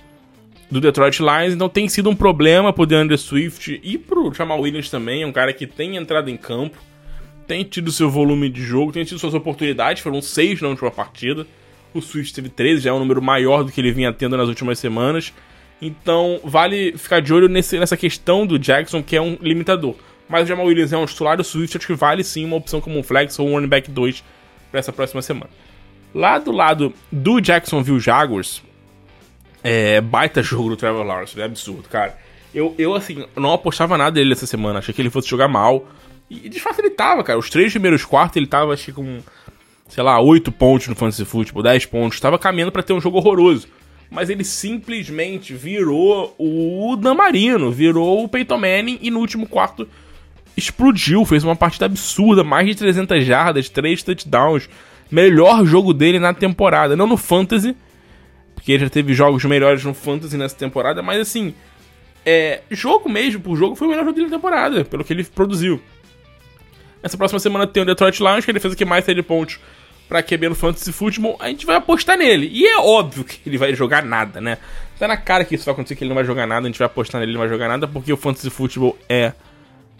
[0.70, 1.54] do Detroit Lions.
[1.54, 5.24] Então tem sido um problema pro DeAndre Swift e pro Jamal Williams também.
[5.24, 6.78] É um cara que tem entrado em campo,
[7.48, 10.04] tem tido seu volume de jogo, tem tido suas oportunidades.
[10.04, 11.48] Foram seis na última partida.
[11.94, 14.50] O Swift teve 13, já é um número maior do que ele vinha tendo nas
[14.50, 15.34] últimas semanas.
[15.82, 19.96] Então, vale ficar de olho nesse, nessa questão do Jackson, que é um limitador.
[20.30, 22.80] Mas o Jamal Williams é um titular do Swift, acho que vale sim uma opção
[22.80, 24.24] como um flex ou um running back 2
[24.72, 25.50] para essa próxima semana.
[26.14, 28.64] Lá do lado do Jacksonville Jaguars,
[29.64, 32.18] é baita jogo do Trevor Lawrence, é absurdo, cara.
[32.54, 35.88] Eu, eu, assim, não apostava nada dele essa semana, achei que ele fosse jogar mal.
[36.30, 37.38] E de fato ele tava, cara.
[37.38, 39.22] Os três primeiros quartos ele tava, acho que com
[39.92, 43.18] sei lá, 8 pontos no Fantasy Football, 10 pontos, estava caminhando para ter um jogo
[43.18, 43.68] horroroso.
[44.10, 49.88] Mas ele simplesmente virou o Dan Marino, virou o Peyton Manning e no último quarto
[50.56, 54.70] explodiu, fez uma partida absurda, mais de 300 jardas, 3 touchdowns.
[55.10, 57.76] Melhor jogo dele na temporada, não no Fantasy,
[58.56, 61.54] porque ele já teve jogos melhores no Fantasy nessa temporada, mas assim,
[62.26, 65.24] é, jogo mesmo por jogo foi o melhor jogo dele na temporada, pelo que ele
[65.24, 65.82] produziu.
[67.04, 69.60] Essa próxima semana tem o Detroit Lions, que ele fez aqui mais 7 pontos
[70.08, 72.50] pra QB no Fantasy Football, a gente vai apostar nele.
[72.52, 74.58] E é óbvio que ele vai jogar nada, né?
[75.00, 76.78] Tá na cara que isso vai acontecer, que ele não vai jogar nada, a gente
[76.78, 79.34] vai apostar nele, ele não vai jogar nada, porque o Fantasy Football é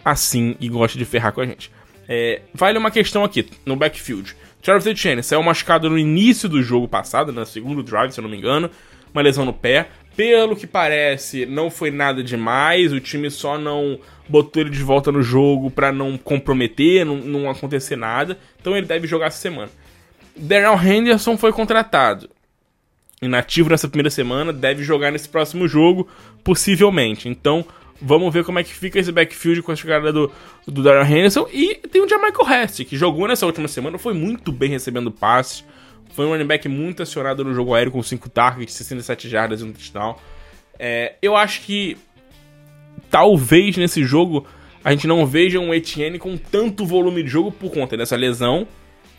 [0.04, 1.70] assim e gosta de ferrar com a gente.
[2.08, 4.36] É, vale uma questão aqui, no backfield.
[4.60, 8.30] Travis Etienne saiu machucado no início do jogo passado, no segundo drive, se eu não
[8.30, 8.70] me engano,
[9.12, 9.88] uma lesão no pé.
[10.14, 15.10] Pelo que parece, não foi nada demais, o time só não botou ele de volta
[15.10, 18.38] no jogo para não comprometer, não, não acontecer nada.
[18.60, 19.70] Então ele deve jogar essa semana.
[20.36, 22.28] Darrell Henderson foi contratado.
[23.20, 26.08] Inativo nessa primeira semana, deve jogar nesse próximo jogo,
[26.42, 27.28] possivelmente.
[27.28, 27.64] Então,
[28.02, 30.30] vamos ver como é que fica esse backfield com a chegada do,
[30.66, 31.46] do Darrell Henderson.
[31.52, 35.64] E tem o Jamichael Hest, que jogou nessa última semana, foi muito bem recebendo passes.
[36.14, 39.64] Foi um running back muito acionado no jogo aéreo com 5 targets, 67 jardas e
[39.64, 40.16] um touchdown.
[40.78, 41.96] É, eu acho que
[43.10, 44.46] talvez nesse jogo
[44.84, 48.66] a gente não veja um Etienne com tanto volume de jogo por conta dessa lesão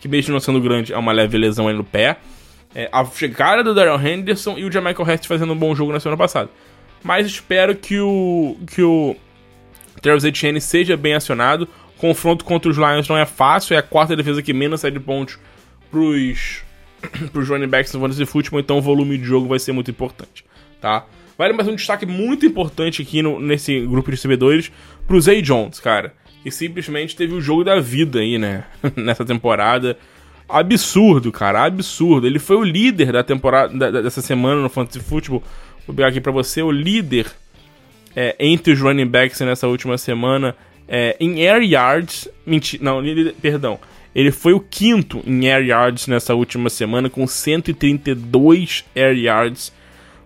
[0.04, 2.18] que mesmo não sendo grande, é uma leve lesão aí no pé.
[2.74, 5.98] É, a chegada do Daryl Henderson e o Jamichael Hest fazendo um bom jogo na
[5.98, 6.50] semana passada.
[7.04, 9.14] Mas espero que o que o
[10.00, 11.68] Travis Etienne seja bem acionado.
[11.98, 14.98] Confronto contra os Lions não é fácil, é a quarta defesa que menos sai de
[14.98, 15.38] pontos
[15.90, 16.62] pros,
[17.32, 20.44] pros running backs no Fantasy Football, então o volume de jogo vai ser muito importante,
[20.80, 21.06] tá?
[21.38, 24.72] Vale mais um destaque muito importante aqui no, nesse grupo de recebedores
[25.06, 26.12] pro Zay Jones, cara
[26.44, 28.64] que simplesmente teve o jogo da vida aí, né?
[28.94, 29.96] Nessa temporada.
[30.46, 32.26] Absurdo, cara, absurdo.
[32.26, 35.42] Ele foi o líder da temporada da, dessa semana no Fantasy Football.
[35.86, 37.26] Vou pegar aqui para você o líder
[38.16, 40.56] é, entre os running backs nessa última semana
[40.88, 42.28] é, em air yards.
[42.46, 43.02] Mentira, não,
[43.40, 43.78] perdão.
[44.14, 49.72] Ele foi o quinto em air yards nessa última semana com 132 air yards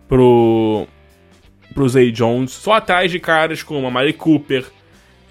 [0.08, 0.86] pro
[1.74, 4.64] pro Zay Jones, só atrás de caras como a Mari Cooper,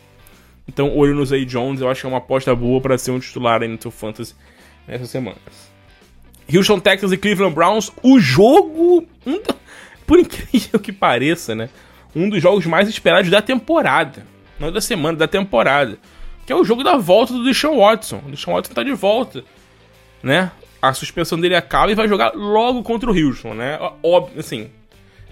[0.67, 3.19] Então, olho no Zay Jones, eu acho que é uma aposta boa para ser um
[3.19, 4.35] titular aí no seu fantasy
[4.87, 5.37] nessa semana.
[6.53, 9.41] Houston Texans e Cleveland Browns, o jogo, um,
[10.07, 11.69] por incrível que pareça, né?
[12.15, 14.27] Um dos jogos mais esperados da temporada.
[14.59, 15.99] Não da semana, da temporada.
[16.47, 18.23] Que é o jogo da volta do Deshaun Watson.
[18.27, 19.45] O Deshaun Watson tá de volta,
[20.23, 20.51] né?
[20.81, 23.79] A suspensão dele acaba e vai jogar logo contra o Houston, né?
[24.03, 24.71] Óbvio, assim,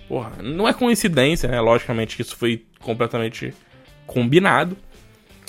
[0.09, 1.61] Porra, não é coincidência, né?
[1.61, 3.52] Logicamente que isso foi completamente
[4.07, 4.76] combinado.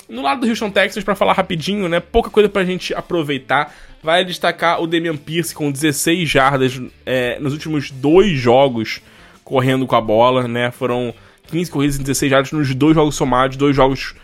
[0.08, 2.00] No lado do Houston Texans, para falar rapidinho, né?
[2.00, 3.72] Pouca coisa pra gente aproveitar.
[4.02, 9.00] Vai destacar o Damian Pierce com 16 jardas é, nos últimos dois jogos
[9.44, 10.70] correndo com a bola, né?
[10.70, 11.12] Foram
[11.48, 14.14] 15 corridas e 16 jardas nos dois jogos somados, dois jogos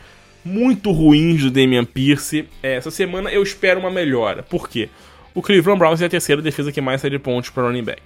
[0.44, 2.46] muito ruins do Damian Pierce.
[2.62, 4.42] É, essa semana eu espero uma melhora.
[4.42, 4.88] Por quê?
[5.34, 8.02] O Cleveland Browns é a terceira defesa que mais sai de pontos para running back.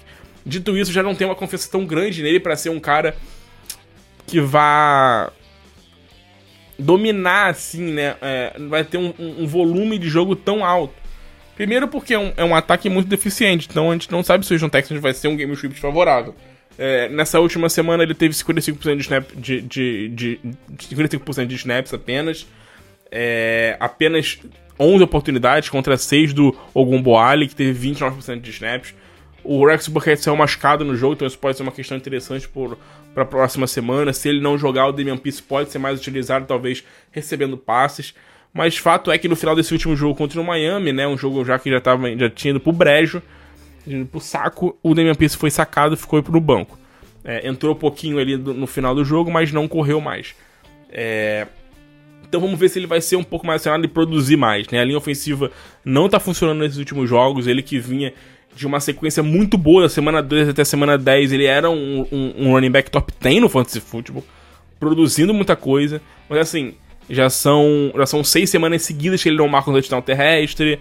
[0.47, 3.15] Dito isso, já não tem uma confiança tão grande nele para ser um cara
[4.27, 5.31] que vá
[6.79, 8.17] dominar assim, né?
[8.23, 10.95] É, vai ter um, um, volume de jogo tão alto.
[11.59, 14.53] Primeiro porque é um, é um, ataque muito deficiente, então a gente não sabe se
[14.53, 16.33] o Houston Texans vai ser um game script favorável.
[16.79, 21.57] É, nessa última semana ele teve 55% de, snap, de, de, de, de 55% de
[21.57, 22.47] snaps apenas.
[23.11, 24.39] É, apenas
[24.79, 28.95] 11 oportunidades contra 6 do Ogumboali, que teve 29% de snaps.
[29.43, 33.25] O Rex Burkhead saiu machucado no jogo, então isso pode ser uma questão interessante para
[33.25, 34.13] a próxima semana.
[34.13, 38.15] Se ele não jogar, o Damian Pierce pode ser mais utilizado, talvez recebendo passes.
[38.59, 41.45] Mas fato é que no final desse último jogo contra o Miami, né, um jogo
[41.45, 43.23] já que já, tava, já tinha ido pro brejo,
[43.87, 44.77] indo pro saco.
[44.83, 46.77] O Damian Pierce foi sacado e ficou pro banco.
[47.25, 50.35] É, entrou um pouquinho ali no final do jogo, mas não correu mais.
[50.91, 51.47] É,
[52.29, 54.67] então vamos ver se ele vai ser um pouco mais acionado e produzir mais.
[54.67, 54.81] Né?
[54.81, 55.53] A linha ofensiva
[55.85, 57.47] não tá funcionando nesses últimos jogos.
[57.47, 58.13] Ele que vinha
[58.57, 61.31] de uma sequência muito boa da semana 2 até semana 10.
[61.31, 64.25] Ele era um, um, um, running back top 10 no Fantasy Football,
[64.81, 66.03] produzindo muita coisa.
[66.29, 66.75] Mas assim,
[67.09, 70.81] já são, já são seis semanas seguidas que ele não marca um touchdown terrestre.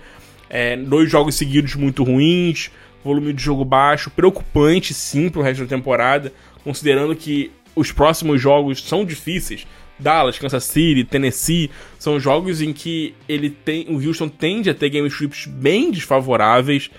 [0.49, 2.69] É, dois jogos seguidos muito ruins.
[3.03, 4.09] Volume de jogo baixo.
[4.09, 6.33] Preocupante, sim, pro resto da temporada.
[6.63, 9.65] Considerando que os próximos jogos são difíceis.
[9.99, 14.89] Dallas, Kansas City, Tennessee, são jogos em que ele tem, o Houston tende a ter
[14.89, 16.91] game scripts bem desfavoráveis.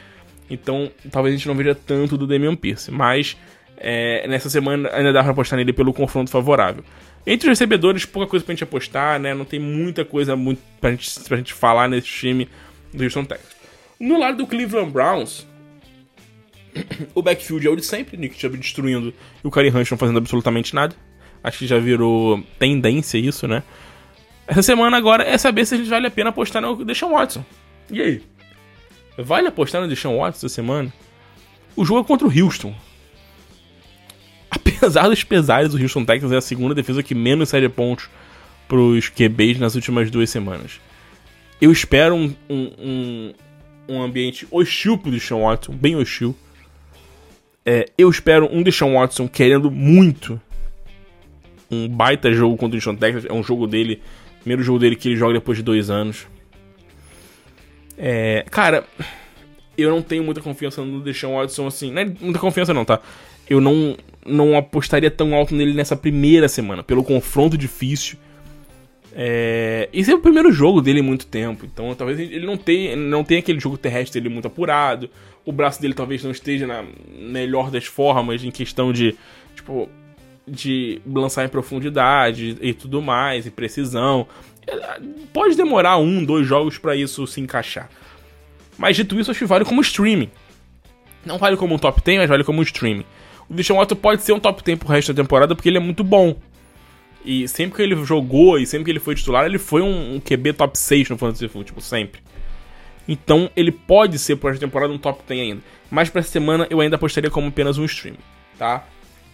[0.51, 3.37] Então, talvez a gente não veja tanto do Damian Pierce, mas
[3.77, 6.83] é, nessa semana ainda dá pra apostar nele pelo confronto favorável.
[7.31, 9.35] Entre os recebedores, pouca coisa pra gente apostar, né?
[9.35, 12.49] Não tem muita coisa muito pra gente, pra gente falar nesse time
[12.91, 13.55] do Houston Texans.
[14.01, 15.47] No lado do Cleveland Browns,
[17.15, 19.13] o backfield é o de sempre, Nick Chubb destruindo
[19.45, 20.97] e o Karen Hunt não fazendo absolutamente nada.
[21.45, 23.63] Acho que já virou tendência isso, né?
[24.47, 27.45] Essa semana agora é saber se a gente vale a pena apostar no Deshaun Watson.
[27.91, 28.23] E aí?
[29.19, 30.91] Vale apostar no Deshaun Watson essa semana?
[31.77, 32.75] O jogo é contra o Houston.
[34.79, 38.09] Apesar dos pesares, o Houston Texans é a segunda defesa que menos cede pontos
[38.67, 40.81] pros QBs nas últimas duas semanas.
[41.61, 43.33] Eu espero um, um,
[43.89, 46.37] um, ambiente hostil pro Deshaun Watson, bem hostil.
[47.65, 50.41] É, eu espero um Deshaun Watson querendo muito
[51.71, 53.25] um baita jogo contra o Houston Texans.
[53.25, 54.03] É um jogo dele,
[54.41, 56.27] primeiro jogo dele que ele joga depois de dois anos.
[57.97, 58.85] É, cara,
[59.77, 61.91] eu não tenho muita confiança no Deshaun Watson assim.
[61.91, 63.01] Não é muita confiança, não, tá?
[63.51, 63.97] Eu não,
[64.29, 68.19] não apostaria tão alto nele nessa primeira semana, pelo confronto difícil.
[69.13, 72.95] É, esse é o primeiro jogo dele em muito tempo, então talvez ele não tenha,
[72.95, 75.11] não tenha aquele jogo terrestre dele muito apurado.
[75.45, 76.85] O braço dele talvez não esteja na
[77.19, 79.17] melhor das formas em questão de,
[79.57, 79.89] tipo,
[80.47, 84.27] de lançar em profundidade e tudo mais, e precisão.
[85.33, 87.89] Pode demorar um, dois jogos para isso se encaixar.
[88.77, 90.31] Mas dito isso, acho que vale como streaming.
[91.25, 93.05] Não vale como um top 10, mas vale como um streaming.
[93.49, 95.81] O Deshaun Watson pode ser um top 10 pro resto da temporada porque ele é
[95.81, 96.37] muito bom.
[97.25, 100.21] E sempre que ele jogou e sempre que ele foi titular, ele foi um, um
[100.21, 102.21] QB top 6 no Fantasy Football, sempre.
[103.09, 105.63] Então ele pode ser por esta temporada um top 10 ainda.
[105.91, 108.19] Mas para essa semana eu ainda apostaria como apenas um streaming,
[108.59, 108.87] tá?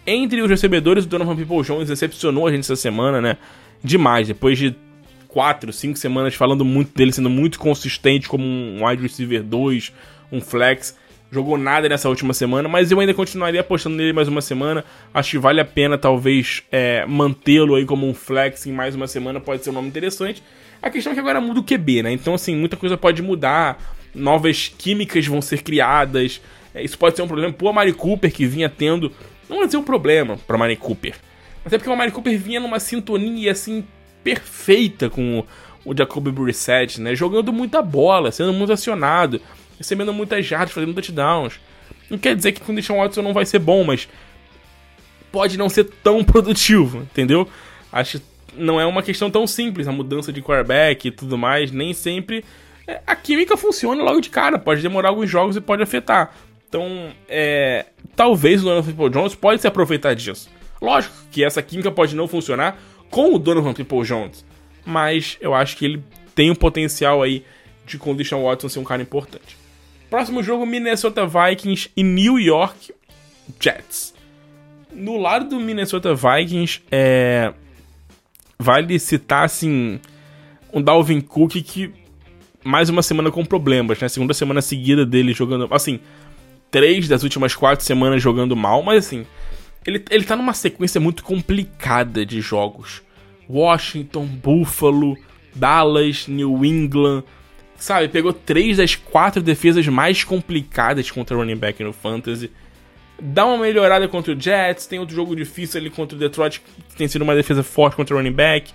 [0.07, 3.37] Entre os recebedores, o Donovan People Jones decepcionou a gente essa semana, né?
[3.83, 4.27] Demais.
[4.27, 4.75] Depois de
[5.27, 9.91] 4, 5 semanas falando muito dele, sendo muito consistente como um wide receiver 2,
[10.31, 10.97] um flex.
[11.31, 14.85] Jogou nada nessa última semana, mas eu ainda continuaria apostando nele mais uma semana.
[15.13, 19.07] Acho que vale a pena, talvez, é, mantê-lo aí como um flex em mais uma
[19.07, 19.39] semana.
[19.39, 20.41] Pode ser um nome interessante.
[20.81, 22.11] A questão é que agora muda o QB, né?
[22.11, 23.81] Então, assim, muita coisa pode mudar.
[24.13, 26.39] Novas químicas vão ser criadas.
[26.73, 29.11] É, isso pode ser um problema pro Amari Cooper, que vinha tendo
[29.49, 31.15] não vai ser um problema para Mari Cooper.
[31.63, 33.83] Até porque o Mari Cooper vinha numa sintonia assim
[34.23, 37.15] perfeita com o, o Jacoby Brissett, né?
[37.15, 39.39] Jogando muita bola, sendo muito acionado,
[39.77, 41.59] recebendo muitas jardas, fazendo touchdowns.
[42.09, 44.07] Não quer dizer que com o Deshaun Watson não vai ser bom, mas
[45.31, 47.47] pode não ser tão produtivo, entendeu?
[47.91, 48.25] Acho que
[48.57, 52.43] não é uma questão tão simples, a mudança de quarterback e tudo mais, nem sempre
[52.87, 56.35] é, a química funciona logo de cara, pode demorar alguns jogos e pode afetar.
[56.67, 60.49] Então, é, talvez o Donovan People Jones pode se aproveitar disso.
[60.81, 64.45] Lógico que essa química pode não funcionar com o Donovan People Jones,
[64.85, 66.03] mas eu acho que ele
[66.33, 67.43] tem um potencial aí
[67.85, 69.57] de o Deshaun Watson ser um cara importante.
[70.15, 72.93] Próximo jogo, Minnesota Vikings e New York
[73.59, 74.13] Jets.
[74.93, 77.53] No lado do Minnesota Vikings, é...
[78.57, 79.99] vale citar, assim,
[80.71, 81.91] um Dalvin Cook que
[82.63, 84.07] mais uma semana com problemas, né?
[84.07, 85.67] Segunda semana seguida dele jogando...
[85.69, 85.99] Assim,
[86.71, 89.25] três das últimas quatro semanas jogando mal, mas assim,
[89.85, 93.01] ele, ele tá numa sequência muito complicada de jogos.
[93.49, 95.17] Washington, Buffalo,
[95.53, 97.21] Dallas, New England,
[97.77, 98.07] sabe?
[98.07, 102.51] Pegou três das quatro defesas mais complicadas contra o running back no Fantasy.
[103.19, 106.95] Dá uma melhorada contra o Jets, tem outro jogo difícil ali contra o Detroit, que
[106.95, 108.71] tem sido uma defesa forte contra o running back.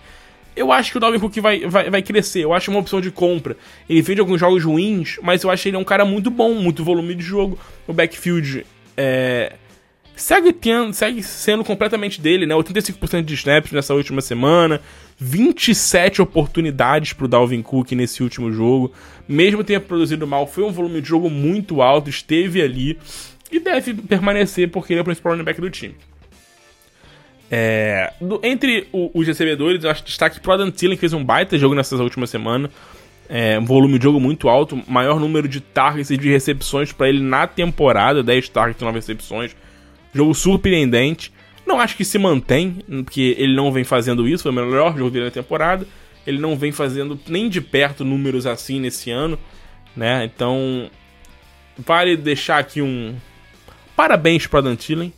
[0.56, 2.40] Eu acho que o Dalvin Cook vai, vai, vai crescer.
[2.40, 3.56] Eu acho uma opção de compra.
[3.88, 7.14] Ele fez alguns jogos ruins, mas eu acho ele um cara muito bom, muito volume
[7.14, 7.58] de jogo.
[7.86, 9.54] O backfield é,
[10.20, 12.54] segue, tendo, segue sendo completamente dele, né?
[12.54, 14.80] 85% de snaps nessa última semana.
[15.18, 18.92] 27 oportunidades pro Dalvin Cook nesse último jogo.
[19.28, 22.98] Mesmo tenha produzido mal, foi um volume de jogo muito alto, esteve ali.
[23.50, 25.94] E deve permanecer porque ele é o principal running back do time.
[27.50, 31.24] É, do, entre o, os recebedores, eu acho destaque pro Adam Thielen, que fez um
[31.24, 32.70] baita jogo nessas últimas semanas.
[33.28, 37.08] É, um volume de jogo muito alto, maior número de targets e de recepções para
[37.08, 39.54] ele na temporada, 10 targets e 9 recepções.
[40.12, 41.32] Jogo surpreendente.
[41.66, 45.10] Não acho que se mantém, porque ele não vem fazendo isso, foi o melhor jogo
[45.10, 45.86] dele na temporada.
[46.26, 49.38] Ele não vem fazendo nem de perto números assim nesse ano,
[49.96, 50.24] né?
[50.24, 50.90] Então,
[51.78, 53.14] vale deixar aqui um
[53.96, 55.12] parabéns para Dan Tillen,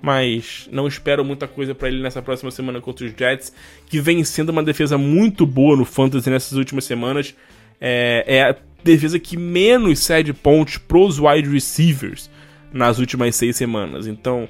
[0.00, 3.52] mas não espero muita coisa para ele nessa próxima semana contra os Jets,
[3.88, 7.34] que vem sendo uma defesa muito boa no fantasy nessas últimas semanas.
[7.80, 12.30] É, é a defesa que menos cede pontos pros wide receivers
[12.76, 14.06] nas últimas seis semanas.
[14.06, 14.48] Então,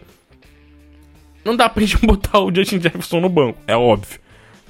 [1.44, 4.20] não dá pra gente botar o Justin Jefferson no banco, é óbvio.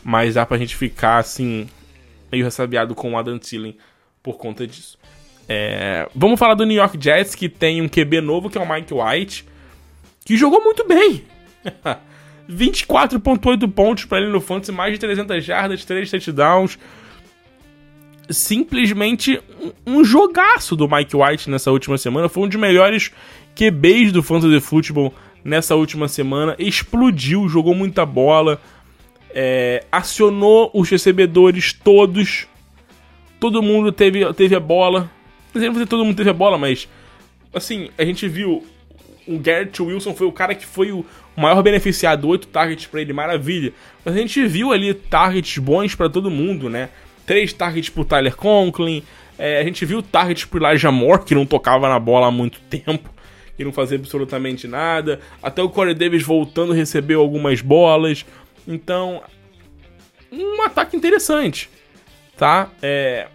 [0.05, 1.69] Mas dá pra gente ficar assim,
[2.31, 3.77] meio ressabiado com o Adam Thielen
[4.23, 4.99] por conta disso.
[5.49, 8.69] É, vamos falar do New York Jets, que tem um QB novo, que é o
[8.69, 9.45] Mike White,
[10.25, 11.25] que jogou muito bem.
[12.49, 16.79] 24.8 pontos para ele no fantasy, mais de 300 jardas, 3 touchdowns.
[18.29, 19.41] Simplesmente
[19.87, 22.29] um, jogaço do Mike White nessa última semana.
[22.29, 23.13] Foi um dos melhores
[23.57, 26.55] QBs do fantasy football nessa última semana.
[26.59, 28.61] Explodiu, jogou muita bola.
[29.31, 32.47] É, acionou os recebedores todos.
[33.41, 35.11] Todo mundo teve, teve a bola.
[35.55, 36.87] Não sei se todo mundo teve a bola, mas.
[37.55, 38.65] Assim, a gente viu.
[39.27, 41.05] O Garrett Wilson foi o cara que foi o
[41.37, 42.29] maior beneficiado.
[42.29, 43.73] Oito targets pra ele, maravilha.
[44.05, 46.91] Mas a gente viu ali targets bons para todo mundo, né?
[47.25, 49.03] Três targets pro Tyler Conklin.
[49.37, 52.61] É, a gente viu targets pro Elijah Moore, que não tocava na bola há muito
[52.71, 53.16] tempo
[53.59, 55.21] e não fazia absolutamente nada.
[55.43, 58.25] Até o Corey Davis voltando recebeu algumas bolas.
[58.67, 59.23] Então,
[60.31, 61.71] um ataque interessante,
[62.37, 62.71] tá?
[62.83, 63.29] É,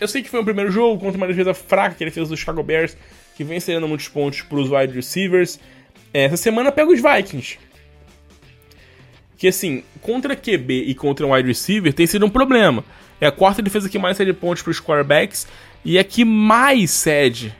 [0.00, 2.36] eu sei que foi o primeiro jogo contra uma defesa fraca que ele fez do
[2.36, 2.96] Chicago Bears,
[3.34, 5.58] que vem cedendo muitos pontos para os wide receivers.
[6.12, 7.58] É, essa semana pega os Vikings.
[9.36, 12.84] Que assim, contra QB e contra um wide receiver tem sido um problema.
[13.20, 15.46] É a quarta defesa que mais cede pontos para os quarterbacks
[15.84, 17.54] e a que mais cede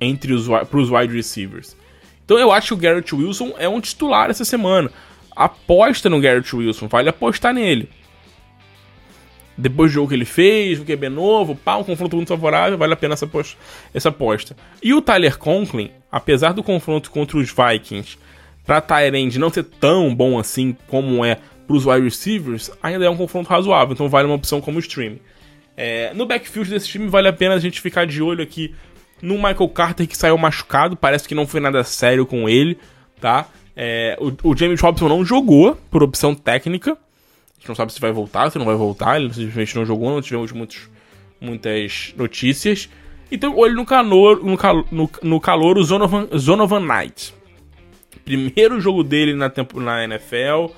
[0.00, 1.76] entre os pros wide receivers.
[2.24, 4.90] Então eu acho que o Garrett Wilson é um titular essa semana.
[5.34, 7.88] Aposta no Garrett Wilson, vale apostar nele.
[9.56, 12.94] Depois do jogo que ele fez, o QB novo, pá, um confronto muito favorável, vale
[12.94, 13.28] a pena essa,
[13.92, 14.56] essa aposta.
[14.82, 18.16] E o Tyler Conklin, apesar do confronto contra os Vikings,
[18.64, 21.36] pra Tyrande não ser tão bom assim como é
[21.66, 25.18] pros wide receivers, ainda é um confronto razoável, então vale uma opção como stream.
[25.76, 28.74] É, no backfield desse time, vale a pena a gente ficar de olho aqui
[29.22, 32.78] no Michael Carter que saiu machucado, parece que não foi nada sério com ele,
[33.20, 33.46] tá?
[33.76, 36.92] É, o, o, James Robson não jogou por opção técnica.
[36.92, 39.20] A gente não sabe se vai voltar, se não vai voltar.
[39.20, 40.90] Ele simplesmente não jogou, não tivemos muitos,
[41.40, 42.88] muitas notícias.
[43.30, 47.34] Então, olho no calor, no, cal, no, no calor o Zonovan, Zonovan Knight.
[48.24, 50.74] Primeiro jogo dele na, tempo, na NFL.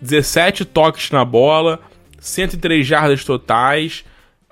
[0.00, 1.80] 17 toques na bola,
[2.18, 4.04] 103 jardas totais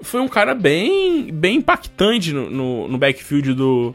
[0.02, 3.94] foi um cara bem, bem impactante no, no, no backfield do,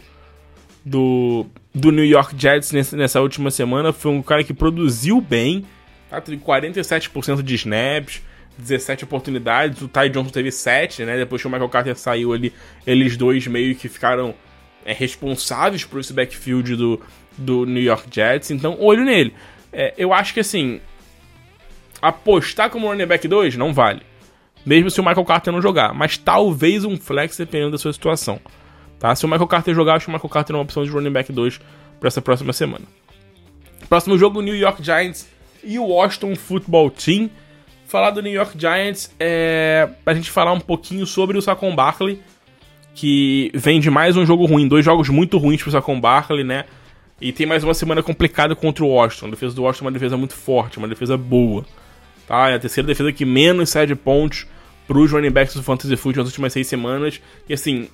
[0.83, 3.91] do, do New York Jets nessa, nessa última semana.
[3.91, 5.65] Foi um cara que produziu bem,
[6.09, 6.21] tá?
[6.21, 8.21] teve 47% de snaps,
[8.57, 9.81] 17 oportunidades.
[9.81, 11.17] O Ty Johnson teve 7, né?
[11.17, 12.53] Depois que o Michael Carter saiu ali,
[12.85, 14.35] eles dois meio que ficaram
[14.85, 17.01] é, responsáveis por esse backfield do,
[17.37, 18.51] do New York Jets.
[18.51, 19.33] Então, olho nele.
[19.73, 20.79] É, eu acho que assim,
[22.01, 24.01] apostar como running back 2 não vale
[24.65, 28.39] mesmo se o Michael Carter não jogar, mas talvez um flex dependendo da sua situação.
[28.99, 29.15] Tá?
[29.15, 31.11] Se o Michael Carter jogar, acho que o Michael Carter é uma opção de running
[31.11, 31.59] back 2
[31.99, 32.85] para essa próxima semana.
[33.87, 35.27] Próximo jogo, New York Giants
[35.63, 37.29] e o Washington Football Team.
[37.85, 42.19] Falar do New York Giants é pra gente falar um pouquinho sobre o Saquon Barkley,
[42.95, 46.65] que vem de mais um jogo ruim, dois jogos muito ruins pro Saquon Barkley, né?
[47.21, 49.27] E tem mais uma semana complicada contra o Washington.
[49.27, 51.63] A defesa do Washington é uma defesa muito forte, uma defesa boa.
[52.27, 52.49] Tá?
[52.49, 54.47] É a terceira defesa que menos cede pontos
[54.87, 57.21] pros running backs do Fantasy Football nas últimas seis semanas.
[57.47, 57.89] E assim,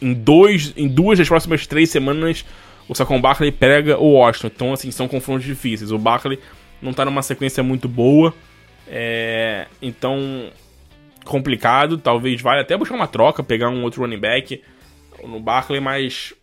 [0.00, 2.44] em, dois, em duas das próximas três semanas,
[2.88, 4.50] o Saquon Barkley pega o Washington.
[4.54, 5.92] Então, assim, são confrontos difíceis.
[5.92, 6.38] O Barkley
[6.82, 8.34] não tá numa sequência muito boa.
[8.88, 10.50] É, então,
[11.24, 11.96] complicado.
[11.96, 14.62] Talvez valha até buscar uma troca, pegar um outro running back
[15.24, 16.34] no Barkley, mas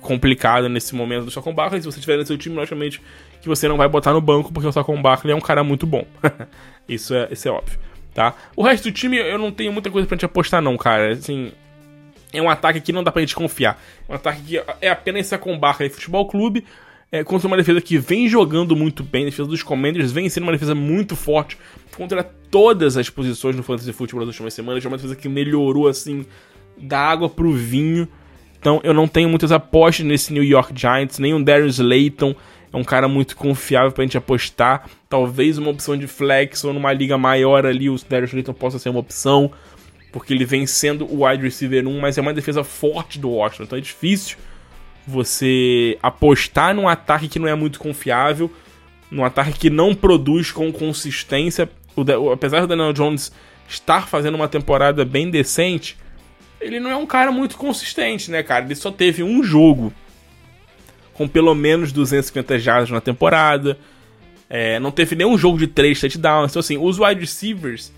[0.00, 1.82] complicado nesse momento do Saquon Barkley.
[1.82, 3.00] Se você tiver no seu time, logicamente
[3.42, 5.86] que você não vai botar no banco, porque o Saquon Barkley é um cara muito
[5.86, 6.04] bom.
[6.88, 8.34] isso, é, isso é óbvio tá?
[8.56, 11.12] O resto do time eu não tenho muita coisa pra gente apostar não, cara.
[11.12, 11.52] Assim,
[12.32, 13.80] é um ataque que não dá pra gente confiar.
[14.08, 16.64] Um ataque que é apenas essa com barra de futebol clube
[17.12, 20.44] é, contra uma defesa que vem jogando muito bem, a defesa dos Commanders vem sendo
[20.44, 21.58] uma defesa muito forte
[21.96, 24.84] contra todas as posições no Fantasy Football nas últimas semanas.
[24.84, 26.24] É uma defesa que melhorou assim
[26.78, 28.06] da água pro vinho.
[28.58, 32.34] Então eu não tenho muitas apostas nesse New York Giants, nem o Darius Layton
[32.72, 34.88] é um cara muito confiável pra gente apostar.
[35.08, 38.88] Talvez uma opção de flex ou numa liga maior ali, o Darius Layton possa ser
[38.88, 39.50] uma opção.
[40.12, 43.64] porque ele vem sendo o wide receiver 1, mas é uma defesa forte do Washington,
[43.64, 44.36] então é difícil
[45.06, 48.50] você apostar num ataque que não é muito confiável,
[49.10, 51.68] num ataque que não produz com consistência.
[51.96, 53.32] O, apesar do Daniel Jones
[53.68, 55.96] estar fazendo uma temporada bem decente,
[56.60, 58.64] ele não é um cara muito consistente, né, cara?
[58.64, 59.92] Ele só teve um jogo
[61.20, 63.76] com pelo menos 250 jardas na temporada.
[64.48, 66.50] É, não teve nenhum jogo de 3 touchdowns.
[66.50, 67.92] Então, assim, os wide receivers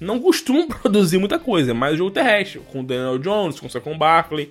[0.00, 3.70] não costumam produzir muita coisa, mais o jogo terrestre, com o Daniel Jones, com o
[3.70, 4.50] Saquon Barkley.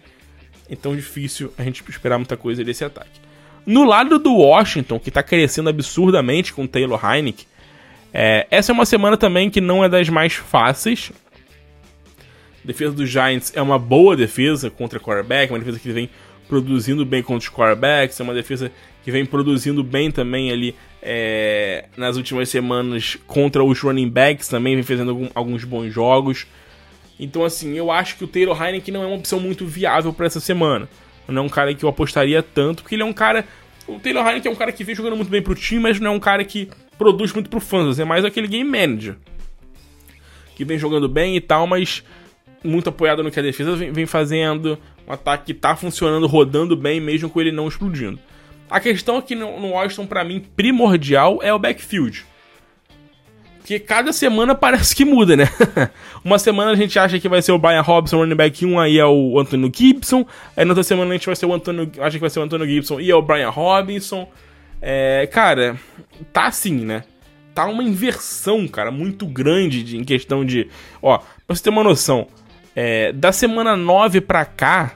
[0.70, 3.20] Então, difícil a gente esperar muita coisa desse ataque.
[3.66, 7.46] No lado do Washington, que está crescendo absurdamente com o Taylor Heineck,
[8.14, 11.12] é, essa é uma semana também que não é das mais fáceis.
[12.64, 16.10] A defesa dos Giants é uma boa defesa contra quarterback, uma defesa que vem
[16.48, 18.72] produzindo bem contra os quarterbacks, é uma defesa
[19.04, 24.74] que vem produzindo bem também ali é, nas últimas semanas contra os running backs, também
[24.74, 26.48] vem fazendo algum, alguns bons jogos.
[27.20, 30.26] Então, assim, eu acho que o Taylor Heineken não é uma opção muito viável para
[30.26, 30.90] essa semana.
[31.28, 33.46] Não é um cara que eu apostaria tanto, porque ele é um cara.
[33.88, 36.12] O Taylor Heineken é um cara que vem jogando muito bem pro time, mas não
[36.12, 38.00] é um cara que produz muito pro fãs.
[38.00, 39.16] É mais aquele game manager.
[40.56, 42.04] Que vem jogando bem e tal, mas
[42.66, 47.00] muito apoiado no que a defesa vem fazendo, um ataque que tá funcionando, rodando bem,
[47.00, 48.20] mesmo com ele não explodindo.
[48.70, 52.26] A questão aqui no, no Washington, para mim, primordial é o backfield.
[53.60, 55.46] Porque cada semana parece que muda, né?
[56.24, 59.00] Uma semana a gente acha que vai ser o Brian Robson, running back 1, aí
[59.00, 60.26] é o Antônio Gibson.
[60.56, 61.92] Aí na outra semana a gente vai ser o Antônio.
[62.00, 64.28] Acha que vai ser o Antônio Gibson e é o Brian Robinson.
[64.82, 65.80] É, cara,
[66.32, 67.04] tá assim, né?
[67.56, 70.68] Tá uma inversão, cara, muito grande de, em questão de.
[71.02, 72.28] Ó, pra você ter uma noção,
[72.76, 74.96] é, da semana 9 pra cá,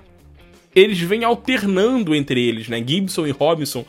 [0.76, 2.84] eles vêm alternando entre eles, né?
[2.86, 3.86] Gibson e Robinson.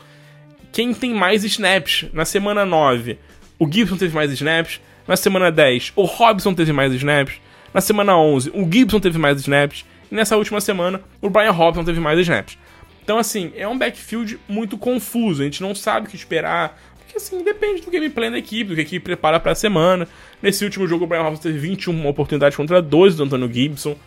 [0.71, 2.05] Quem tem mais snaps?
[2.13, 3.19] Na semana 9,
[3.59, 4.79] o Gibson teve mais snaps.
[5.07, 7.41] Na semana 10, o Robinson teve mais snaps.
[7.73, 9.85] Na semana 11, o Gibson teve mais snaps.
[10.09, 12.57] E nessa última semana, o Brian Robinson teve mais snaps.
[13.03, 15.41] Então, assim, é um backfield muito confuso.
[15.41, 16.79] A gente não sabe o que esperar.
[17.11, 20.07] Porque, assim, depende do gameplay da equipe, do que a equipe prepara para a semana.
[20.41, 23.97] Nesse último jogo, o Brian Robinson teve 21 oportunidades contra 12 do Antônio Gibson.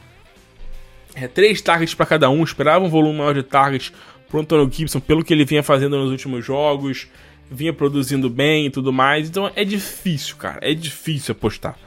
[1.15, 2.43] É, três targets para cada um.
[2.43, 3.93] Esperava um volume maior de targets
[4.27, 7.07] pro Antônio Gibson, pelo que ele vinha fazendo nos últimos jogos.
[7.51, 9.29] Vinha produzindo bem e tudo mais.
[9.29, 10.59] Então é difícil, cara.
[10.63, 11.79] É difícil apostar.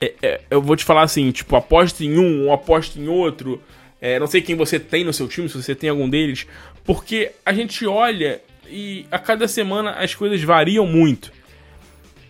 [0.00, 3.62] É, é, eu vou te falar assim, tipo, aposta em um, ou aposta em outro.
[4.00, 6.46] É, não sei quem você tem no seu time, se você tem algum deles.
[6.82, 8.40] Porque a gente olha
[8.70, 11.32] e a cada semana as coisas variam muito.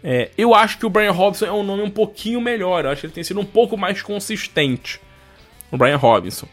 [0.03, 2.85] É, eu acho que o Brian Robinson é um nome um pouquinho melhor.
[2.85, 5.01] Eu acho que ele tem sido um pouco mais consistente.
[5.71, 6.49] O Brian Robinson.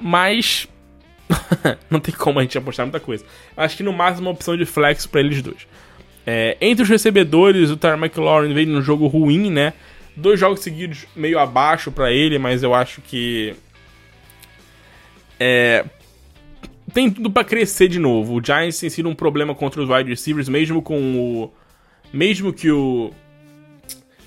[0.00, 0.68] Mas.
[1.88, 3.24] não tem como a gente apostar muita coisa.
[3.56, 5.66] Acho que no máximo uma opção de flex para eles dois.
[6.26, 9.72] É, entre os recebedores, o Tyler McLaurin veio num jogo ruim, né?
[10.14, 13.54] Dois jogos seguidos meio abaixo para ele, mas eu acho que.
[15.38, 15.84] É,
[16.92, 18.34] tem tudo para crescer de novo.
[18.34, 21.52] O Giants tem sido um problema contra os wide receivers, mesmo com o
[22.12, 23.10] mesmo que o.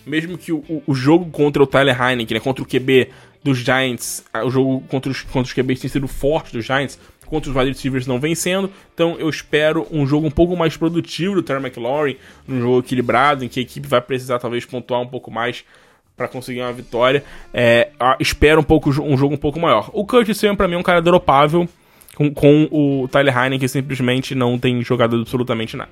[0.06, 3.10] Mesmo que o, o jogo contra o Tyler Heineken, né, contra o QB
[3.44, 7.50] dos Giants, o jogo contra os, contra os QBs tem sido forte dos Giants, contra
[7.50, 8.72] os wide receivers não vencendo.
[8.94, 13.44] Então eu espero um jogo um pouco mais produtivo do Terry McLaurin, um jogo equilibrado,
[13.44, 15.64] em que a equipe vai precisar talvez pontuar um pouco mais
[16.16, 17.24] para conseguir uma vitória.
[17.54, 17.90] É,
[18.20, 19.90] espero um pouco um jogo um pouco maior.
[19.92, 21.68] O Curtis Samuel para mim é um cara dropável
[22.16, 25.92] com, com o Tyler Heineken que simplesmente não tem jogado absolutamente nada.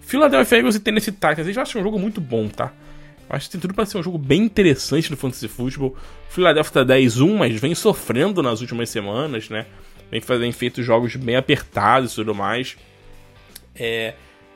[0.00, 2.72] Philadelphia Eagles e Tennessee Titans, eu acho um jogo muito bom, tá?
[3.30, 5.94] Acho que tem tudo para ser um jogo bem interessante no Fantasy Football.
[6.30, 9.66] Philadelphia tá 10-1, mas vem sofrendo nas últimas semanas, né?
[10.10, 12.76] Vem fazendo feito jogos bem apertados e tudo mais.
[13.76, 14.14] É...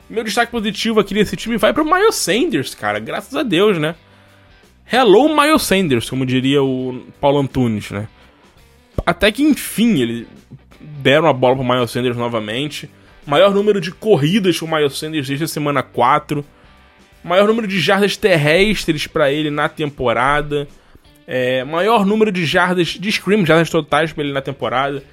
[0.09, 2.99] Meu destaque positivo aqui nesse time vai pro Miles Sanders, cara.
[2.99, 3.95] Graças a Deus, né?
[4.91, 8.07] Hello, Miles Sanders, como diria o Paulo Antunes, né?
[9.05, 10.27] Até que enfim, ele
[11.03, 12.89] deram a bola pro Miles Sanders novamente.
[13.27, 16.43] Maior número de corridas com o Miles Sanders desde a semana 4.
[17.23, 20.67] Maior número de jardas terrestres para ele na temporada.
[21.27, 25.03] É, maior número de jardas de scrim, jardas totais para ele na temporada.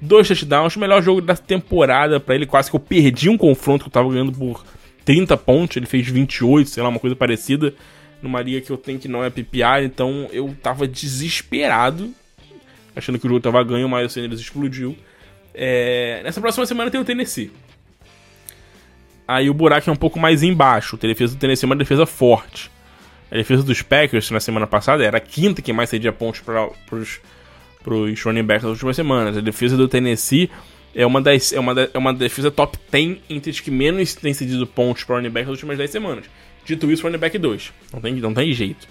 [0.00, 2.46] Dois touchdowns, melhor jogo da temporada para ele.
[2.46, 4.64] Quase que eu perdi um confronto que eu tava ganhando por
[5.04, 5.76] 30 pontos.
[5.76, 7.74] Ele fez 28, sei lá, uma coisa parecida.
[8.20, 12.10] Numa liga que eu tenho que não é PPR, então eu tava desesperado.
[12.94, 14.96] Achando que o jogo tava ganho, mas o Sanders explodiu.
[15.54, 17.50] É, nessa próxima semana tem o Tennessee.
[19.26, 20.98] Aí o buraco é um pouco mais embaixo.
[21.02, 22.70] A defesa do Tennessee é uma defesa forte.
[23.30, 26.70] A defesa dos Packers na semana passada era a quinta que mais cedia pontos para
[26.96, 29.36] os running backs nas últimas semanas.
[29.36, 30.50] A defesa do Tennessee
[30.94, 34.32] é uma, das, é uma, é uma defesa top 10 entre as que menos tem
[34.32, 36.24] cedido pontos para running back nas últimas 10 semanas.
[36.64, 37.72] Dito isso, running back 2.
[37.92, 38.88] Não tem, não tem jeito.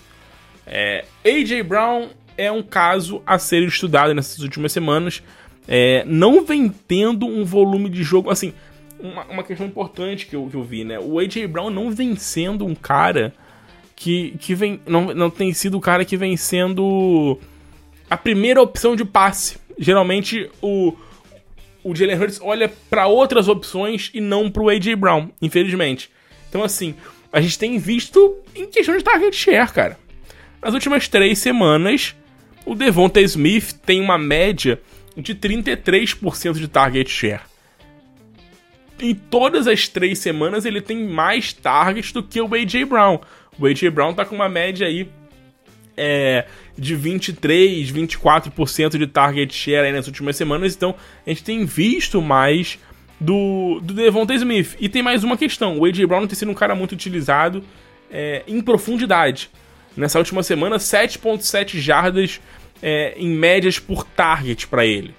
[0.65, 5.23] É, AJ Brown é um caso a ser estudado nessas últimas semanas.
[5.67, 8.29] É, não vem tendo um volume de jogo.
[8.29, 8.53] Assim,
[8.99, 10.99] uma, uma questão importante que eu, que eu vi, né?
[10.99, 13.33] O AJ Brown não vem sendo um cara
[13.95, 14.79] que, que vem.
[14.85, 17.37] Não, não tem sido o cara que vem sendo
[18.09, 19.57] a primeira opção de passe.
[19.77, 20.93] Geralmente o,
[21.83, 26.09] o Jalen Hurts olha para outras opções e não pro AJ Brown, infelizmente.
[26.49, 26.95] Então, assim,
[27.31, 29.99] a gente tem visto em questão de target share, cara.
[30.61, 32.15] Nas últimas três semanas,
[32.65, 34.81] o Devonta Smith tem uma média
[35.17, 37.41] de 33% de target share.
[38.99, 43.19] Em todas as três semanas ele tem mais targets do que o AJ Brown.
[43.59, 45.09] O AJ Brown tá com uma média aí
[45.95, 46.45] é,
[46.77, 50.95] de 23, 24% de target share nas últimas semanas, então
[51.25, 52.77] a gente tem visto mais
[53.19, 54.75] do, do Devonta Smith.
[54.79, 57.63] E tem mais uma questão: o AJ Brown tem sido um cara muito utilizado
[58.11, 59.49] é, em profundidade.
[59.95, 62.39] Nessa última semana, 7,7 jardas
[62.81, 65.13] é, em médias por target para ele.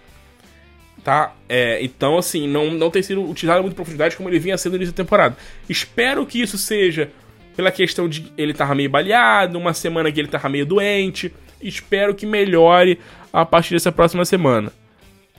[1.04, 1.34] Tá?
[1.48, 4.76] É, então, assim, não, não tem sido utilizado muito profundidade como ele vinha sendo no
[4.78, 5.36] início da temporada.
[5.68, 7.10] Espero que isso seja
[7.56, 11.32] pela questão de ele estar meio baleado, uma semana que ele estava meio doente.
[11.60, 12.98] Espero que melhore
[13.32, 14.72] a partir dessa próxima semana.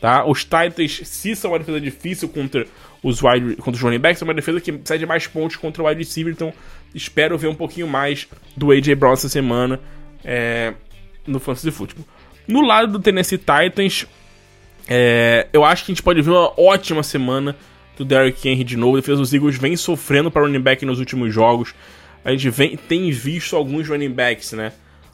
[0.02, 0.26] Tá?
[0.26, 2.66] Os Titans, se são uma defesa difícil contra
[3.04, 5.84] os, wide, contra os running backs, é uma defesa que precisa de mais pontos contra
[5.84, 6.54] o wide receiver, então
[6.94, 9.80] espero ver um pouquinho mais do AJ Brown essa semana
[10.24, 10.74] é,
[11.30, 12.06] no Fantasy Football.
[12.48, 14.06] No lado do Tennessee Titans,
[14.88, 17.56] é, eu acho que a gente pode ver uma ótima semana
[17.96, 18.98] do Derrick Henry de novo.
[18.98, 21.76] A defesa dos Eagles vem sofrendo para running back nos últimos jogos.
[22.24, 24.74] A gente vem, tem visto alguns running backs, né?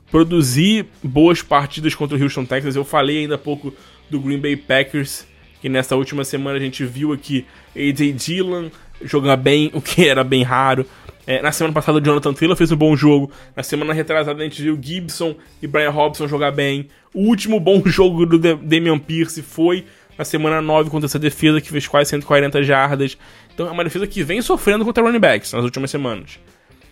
[0.10, 2.76] Produzir boas partidas contra o Houston Texas.
[2.76, 3.74] Eu falei ainda há pouco
[4.10, 5.28] do Green Bay Packers,
[5.62, 7.46] que nessa última semana a gente viu aqui
[7.76, 8.70] AJ Dillon
[9.04, 10.86] jogar bem, o que era bem raro.
[11.28, 13.32] É, na semana passada o Jonathan Taylor fez um bom jogo.
[13.56, 16.88] Na semana retrasada a gente viu Gibson e Brian Robson jogar bem.
[17.14, 19.86] O último bom jogo do Damian Pierce foi
[20.18, 23.18] na semana 9 contra essa defesa que fez quase 140 jardas.
[23.54, 26.40] Então é uma defesa que vem sofrendo contra running backs nas últimas semanas.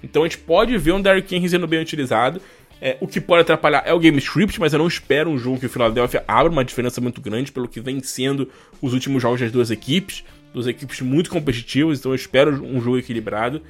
[0.03, 2.41] Então a gente pode ver um Derrick Henry sendo bem utilizado.
[2.81, 5.59] É, o que pode atrapalhar é o game script, mas eu não espero um jogo
[5.59, 8.49] que o Philadelphia abra uma diferença muito grande pelo que vem sendo
[8.81, 10.23] os últimos jogos das duas equipes.
[10.53, 13.61] Duas equipes muito competitivas, então eu espero um jogo equilibrado.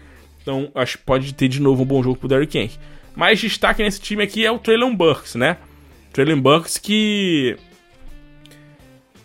[0.44, 2.78] Então acho que pode ter de novo um bom jogo pro Derrick Henry.
[3.16, 5.58] Mais destaque nesse time aqui é o Traylon Burks, né?
[6.12, 7.58] Traylon Burks que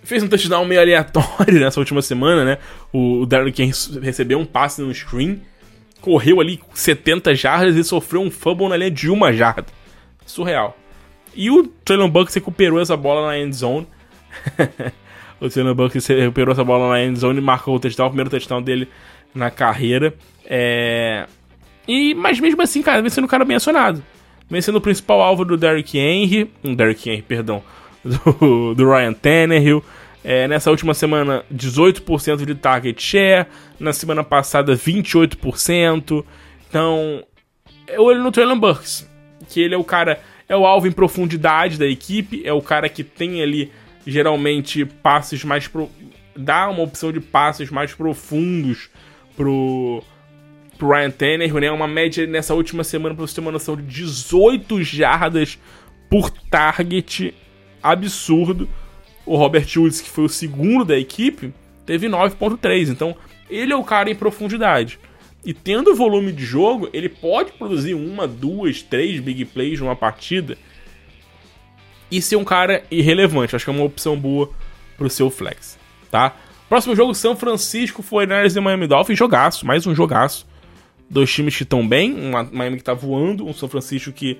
[0.09, 2.59] fez um touchdown meio aleatório nessa última semana, né?
[2.93, 5.43] O Derrick Henry recebeu um passe no screen,
[6.01, 9.67] correu ali 70 jardas e sofreu um fumble na linha de uma jarda.
[10.25, 10.77] Surreal.
[11.35, 13.87] E o Traylon Burks recuperou essa bola na end zone.
[15.39, 18.31] o Traylon Burks recuperou essa bola na end zone e marcou o touchdown, o primeiro
[18.31, 18.89] touchdown dele
[19.35, 20.15] na carreira.
[20.49, 21.27] É...
[21.87, 24.03] E, mas mesmo assim, cara, vem sendo um cara bem acionado.
[24.51, 26.51] Vem sendo o principal alvo do Derrick Henry.
[26.65, 27.63] Um Derrick Henry, perdão.
[28.05, 29.85] Do, do Ryan Tannehill.
[30.25, 33.47] É, nessa última semana, 18% de target share.
[33.79, 36.25] Na semana passada, 28%.
[36.69, 37.23] Então,
[37.89, 39.09] eu olho no Traylon Burks.
[39.49, 42.43] Que ele é o cara, é o alvo em profundidade da equipe.
[42.45, 43.71] É o cara que tem ali,
[44.07, 45.67] geralmente, passes mais.
[45.67, 45.91] Pro,
[46.37, 48.89] dá uma opção de passes mais profundos
[49.37, 50.03] pro,
[50.79, 51.71] pro Ryan Tannehill, né?
[51.71, 55.59] Uma média nessa última semana, pra você ter uma noção, de 18 jardas
[56.09, 57.35] por target.
[57.83, 58.69] Absurdo.
[59.27, 61.53] O Robert Woods, que foi o segundo da equipe,
[61.85, 62.89] teve 9.3.
[62.89, 63.15] Então,
[63.51, 64.99] ele é o cara em profundidade.
[65.45, 70.57] E tendo volume de jogo, ele pode produzir uma, duas, três big plays numa partida
[72.11, 73.55] e ser um cara irrelevante.
[73.55, 74.51] Acho que é uma opção boa
[74.97, 75.79] pro seu flex,
[76.11, 76.35] tá?
[76.69, 79.19] Próximo jogo, São Francisco 49ers e Miami Dolphins.
[79.19, 80.48] Jogaço, mais um jogaço.
[81.11, 84.39] Dois times que estão bem, um Miami que tá voando, um São Francisco que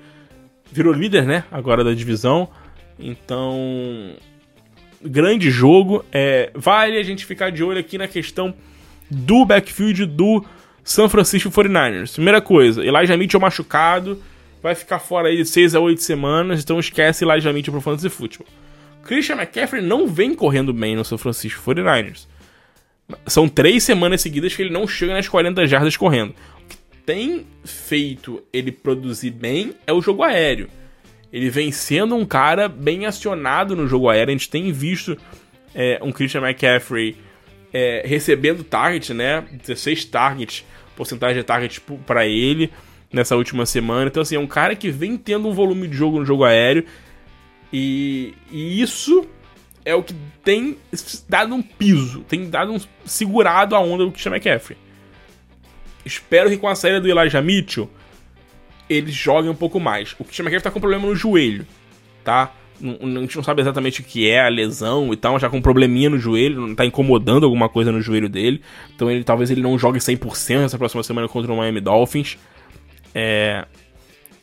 [0.71, 2.49] virou líder, né, agora da divisão.
[2.99, 4.15] Então,
[5.01, 6.05] grande jogo.
[6.11, 8.53] É, vale a gente ficar de olho aqui na questão
[9.09, 10.45] do backfield do
[10.83, 12.13] São Francisco 49ers.
[12.13, 14.21] Primeira coisa, Elijah Mitchell machucado,
[14.61, 18.09] vai ficar fora aí de 6 a 8 semanas, então esquece Elijah Mitchell pro Fantasy
[18.09, 18.47] Football.
[19.03, 22.27] Christian McCaffrey não vem correndo bem no São Francisco 49ers.
[23.25, 26.29] São três semanas seguidas que ele não chega nas 40 jardas correndo.
[26.31, 30.69] O que tem feito ele produzir bem é o jogo aéreo.
[31.31, 34.29] Ele vem sendo um cara bem acionado no jogo aéreo.
[34.29, 35.17] A gente tem visto
[35.73, 37.15] é, um Christian McCaffrey
[37.73, 39.43] é, recebendo target, né?
[39.51, 42.71] 16 targets, porcentagem de target para ele
[43.11, 44.07] nessa última semana.
[44.07, 46.85] Então, assim, é um cara que vem tendo um volume de jogo no jogo aéreo.
[47.71, 49.27] E, e isso
[49.89, 50.13] é o que
[50.43, 50.77] tem
[51.27, 54.77] dado um piso, tem dado um segurado a onda do Christian McCaffrey.
[56.05, 57.89] Espero que com a saída do Elijah Mitchell
[58.89, 60.15] eles joguem um pouco mais.
[60.19, 61.65] O Christian McCaffrey tá com problema no joelho,
[62.23, 62.53] tá?
[62.81, 65.57] A gente não sabe exatamente o que é a lesão e tal, mas já com
[65.57, 68.61] um probleminha no joelho, não tá incomodando alguma coisa no joelho dele.
[68.95, 72.37] Então ele talvez ele não jogue 100% nessa próxima semana contra o Miami Dolphins.
[73.13, 73.65] É,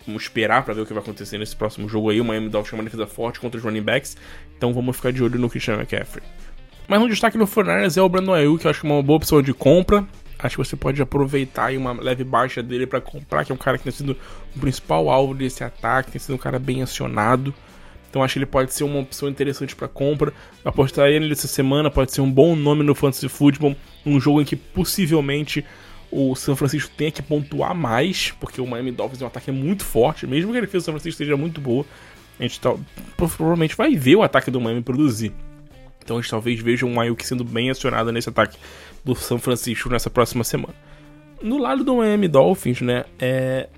[0.06, 2.20] vamos esperar para ver o que vai acontecer nesse próximo jogo aí.
[2.20, 4.16] O Miami Dolphins é uma defesa forte contra os running backs,
[4.56, 6.22] então vamos ficar de olho no Christian McCaffrey.
[6.88, 9.02] Mas um destaque no Fortnite é o Brandon Ayuk, que eu acho que é uma
[9.02, 10.06] boa opção de compra.
[10.38, 13.58] Acho que você pode aproveitar aí uma leve baixa dele para comprar, que é um
[13.58, 14.16] cara que tem sido
[14.54, 17.52] o principal alvo desse ataque, tem sido um cara bem acionado.
[18.08, 20.32] Então acho que ele pode ser uma opção interessante para compra.
[20.64, 24.44] Apostaria nele essa semana, pode ser um bom nome no Fantasy Football, um jogo em
[24.44, 25.64] que possivelmente
[26.16, 29.84] o São Francisco tenha que pontuar mais, porque o Miami Dolphins é um ataque muito
[29.84, 31.84] forte, mesmo que a defesa do São Francisco esteja muito boa,
[32.40, 32.74] a gente tá,
[33.18, 35.34] provavelmente vai ver o ataque do Miami produzir.
[36.02, 38.56] Então a gente talvez veja um Ayuk sendo bem acionado nesse ataque
[39.04, 40.74] do São Francisco nessa próxima semana.
[41.42, 43.68] No lado do Miami Dolphins, né, é...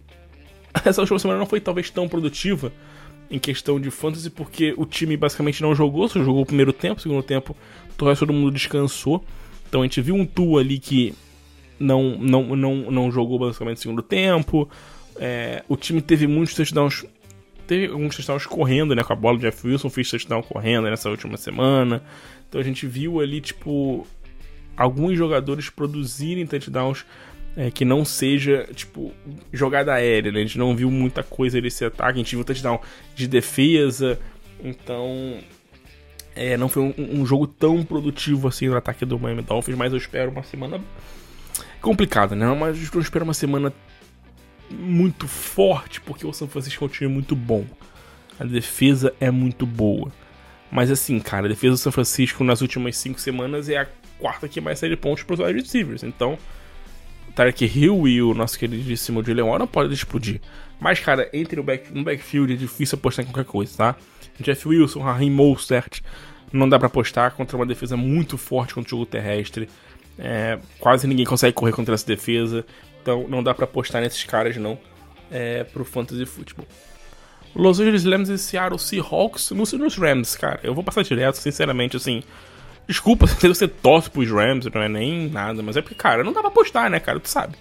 [0.84, 2.72] essa última semana não foi talvez tão produtiva
[3.28, 7.00] em questão de fantasy, porque o time basicamente não jogou, só jogou o primeiro tempo,
[7.00, 7.56] o segundo tempo
[7.96, 9.24] todo mundo descansou.
[9.68, 11.14] Então a gente viu um Tu ali que
[11.78, 14.68] não, não, não, não jogou basicamente o segundo tempo.
[15.16, 17.04] É, o time teve muitos touchdowns.
[17.66, 19.02] Teve alguns touchdowns correndo, né?
[19.02, 19.36] Com a bola.
[19.36, 22.02] O Jeff Wilson fez touchdown correndo nessa última semana.
[22.48, 24.06] Então a gente viu ali, tipo,
[24.76, 27.04] alguns jogadores produzirem touchdowns
[27.56, 29.12] é, que não seja, tipo,
[29.52, 30.38] jogada aérea, né?
[30.38, 32.80] A gente não viu muita coisa desse ataque, a gente viu touchdown
[33.14, 34.18] de defesa,
[34.62, 35.38] então
[36.36, 39.92] é, não foi um, um, jogo tão produtivo assim no ataque do Miami Dolphins, mas
[39.92, 40.80] eu espero uma semana
[41.80, 42.46] complicada, né?
[42.54, 43.72] Mas eu espero uma semana
[44.70, 47.64] muito forte, porque o São Francisco é um time muito bom.
[48.38, 50.12] A defesa é muito boa.
[50.70, 53.86] Mas assim, cara, a defesa do São Francisco nas últimas cinco semanas é a
[54.18, 56.02] quarta que mais sai de pontos para os wide receivers.
[56.02, 56.38] Então,
[57.28, 60.40] o Tarek Hill e o nosso queridíssimo Jalen Warren podem explodir.
[60.78, 63.96] Mas, cara, entre o back, no backfield é difícil apostar em qualquer coisa, tá?
[64.40, 66.00] Jeff Wilson, Raheem Mostert,
[66.52, 69.68] não dá para apostar contra uma defesa muito forte contra o jogo terrestre.
[70.18, 72.64] É, quase ninguém consegue correr contra essa defesa.
[73.00, 74.78] Então não dá para apostar nesses caras não
[75.30, 76.66] é, pro Fantasy Football.
[77.54, 80.60] Los Angeles Rams e Seattle Seahawks nos, nos Rams, cara.
[80.62, 82.22] Eu vou passar direto, sinceramente, assim.
[82.86, 86.32] Desculpa se você torce pros Rams, não é nem nada, mas é porque, cara, não
[86.32, 87.18] dá pra apostar, né, cara?
[87.20, 87.56] Tu sabe.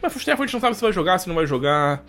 [0.00, 2.04] Mas a gente não sabe se vai jogar, se não vai jogar.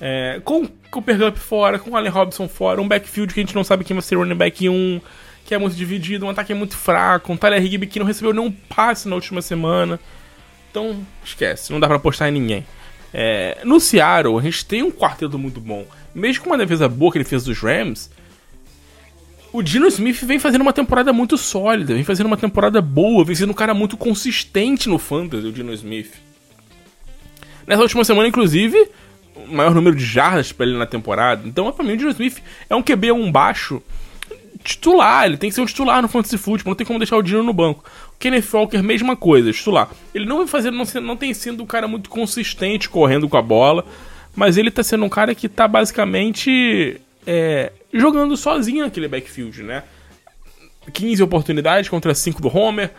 [0.00, 3.42] É, com o Cooper Cup fora, com o Allen Robinson fora, um backfield que a
[3.42, 5.00] gente não sabe quem vai ser running back 1,
[5.46, 8.50] que é muito dividido, um ataque muito fraco, um Tyler Higby que não recebeu nenhum
[8.50, 9.98] passe na última semana.
[10.70, 12.66] Então, esquece, não dá pra apostar em ninguém.
[13.14, 15.86] É, no Seattle, a gente tem um quarteto muito bom.
[16.14, 18.10] Mesmo com uma defesa boa que ele fez dos Rams,
[19.52, 23.36] o Dino Smith vem fazendo uma temporada muito sólida, vem fazendo uma temporada boa, vem
[23.36, 26.12] sendo um cara muito consistente no fantasy, o Dino Smith.
[27.66, 28.90] Nessa última semana, inclusive,
[29.34, 31.42] o maior número de jardas para ele na temporada.
[31.46, 33.80] Então, pra mim, o Dino Smith é um QB um baixo
[34.66, 37.22] titular, ele tem que ser um titular no fantasy football, não tem como deixar o
[37.22, 37.84] Dino no banco.
[38.14, 39.88] O Kenneth Walker, mesma coisa, titular.
[40.12, 43.42] Ele não vem fazendo, não, não tem sido um cara muito consistente correndo com a
[43.42, 43.84] bola,
[44.34, 49.84] mas ele tá sendo um cara que tá basicamente é, jogando sozinho naquele backfield, né?
[50.92, 52.90] 15 oportunidades contra 5 do Homer,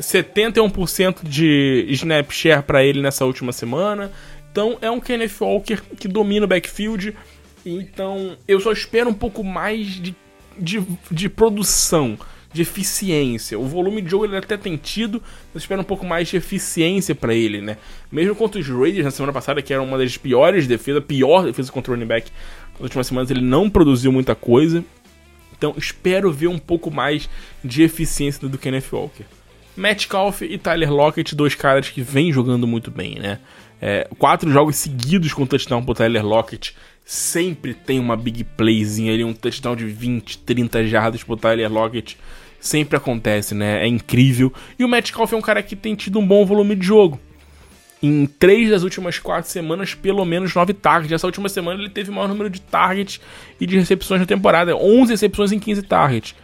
[0.00, 4.12] 71% de snap share para ele nessa última semana.
[4.50, 7.16] Então é um Kenneth Walker que domina o backfield.
[7.64, 10.14] Então eu só espero um pouco mais de,
[10.58, 12.18] de, de produção,
[12.52, 13.58] de eficiência.
[13.58, 15.22] O volume de jogo ele até tem tido,
[15.54, 17.76] eu espero um pouco mais de eficiência para ele, né?
[18.10, 21.70] Mesmo contra os Raiders na semana passada, que era uma das piores defesas, pior defesa
[21.70, 22.30] contra o running back,
[22.72, 24.84] nas últimas semanas ele não produziu muita coisa.
[25.56, 27.28] Então espero ver um pouco mais
[27.64, 29.24] de eficiência do Kenneth Walker.
[29.76, 33.38] Metcalf e Tyler Lockett, dois caras que vêm jogando muito bem, né?
[33.80, 36.74] É, quatro jogos seguidos com touchdown pro Tyler Lockett.
[37.04, 42.18] Sempre tem uma big playzinha ali, um touchdown de 20, 30 jardas pro Tyler Lockett.
[42.58, 43.84] Sempre acontece, né?
[43.84, 44.52] É incrível.
[44.78, 47.20] E o Metcalf é um cara que tem tido um bom volume de jogo.
[48.02, 51.12] Em três das últimas quatro semanas, pelo menos nove targets.
[51.12, 53.20] Essa última semana ele teve o maior número de targets
[53.60, 54.76] e de recepções na temporada.
[54.76, 56.34] 11 recepções em 15 targets.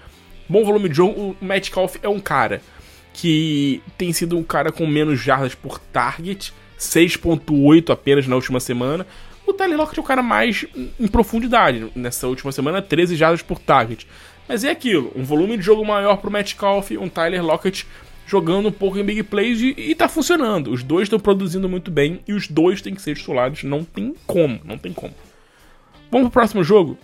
[0.48, 1.36] Bom volume de jogo.
[1.40, 2.62] O Metcalf é um cara
[3.12, 6.52] que tem sido um cara com menos jardas por target.
[6.82, 9.06] 6.8 apenas na última semana.
[9.46, 10.66] O Tyler Lockett é o cara mais
[10.98, 11.90] em profundidade.
[11.94, 14.06] Nessa última semana, 13 jardas por target.
[14.48, 17.86] Mas é aquilo, um volume de jogo maior pro Metcalf, um Tyler Lockett
[18.26, 20.70] jogando um pouco em big plays e, e tá funcionando.
[20.70, 23.62] Os dois estão produzindo muito bem e os dois têm que ser titulares.
[23.62, 25.14] Não tem como, não tem como.
[26.10, 26.98] Vamos pro próximo jogo,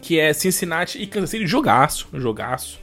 [0.00, 1.46] que é Cincinnati e Kansas City.
[1.46, 2.78] Jogaço, jogaço.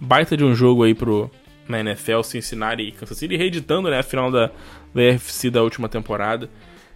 [0.00, 1.30] Baita de um jogo aí pro,
[1.68, 4.50] na NFL, Cincinnati e Kansas City, reeditando né, a final da,
[4.94, 6.48] da UFC da última temporada.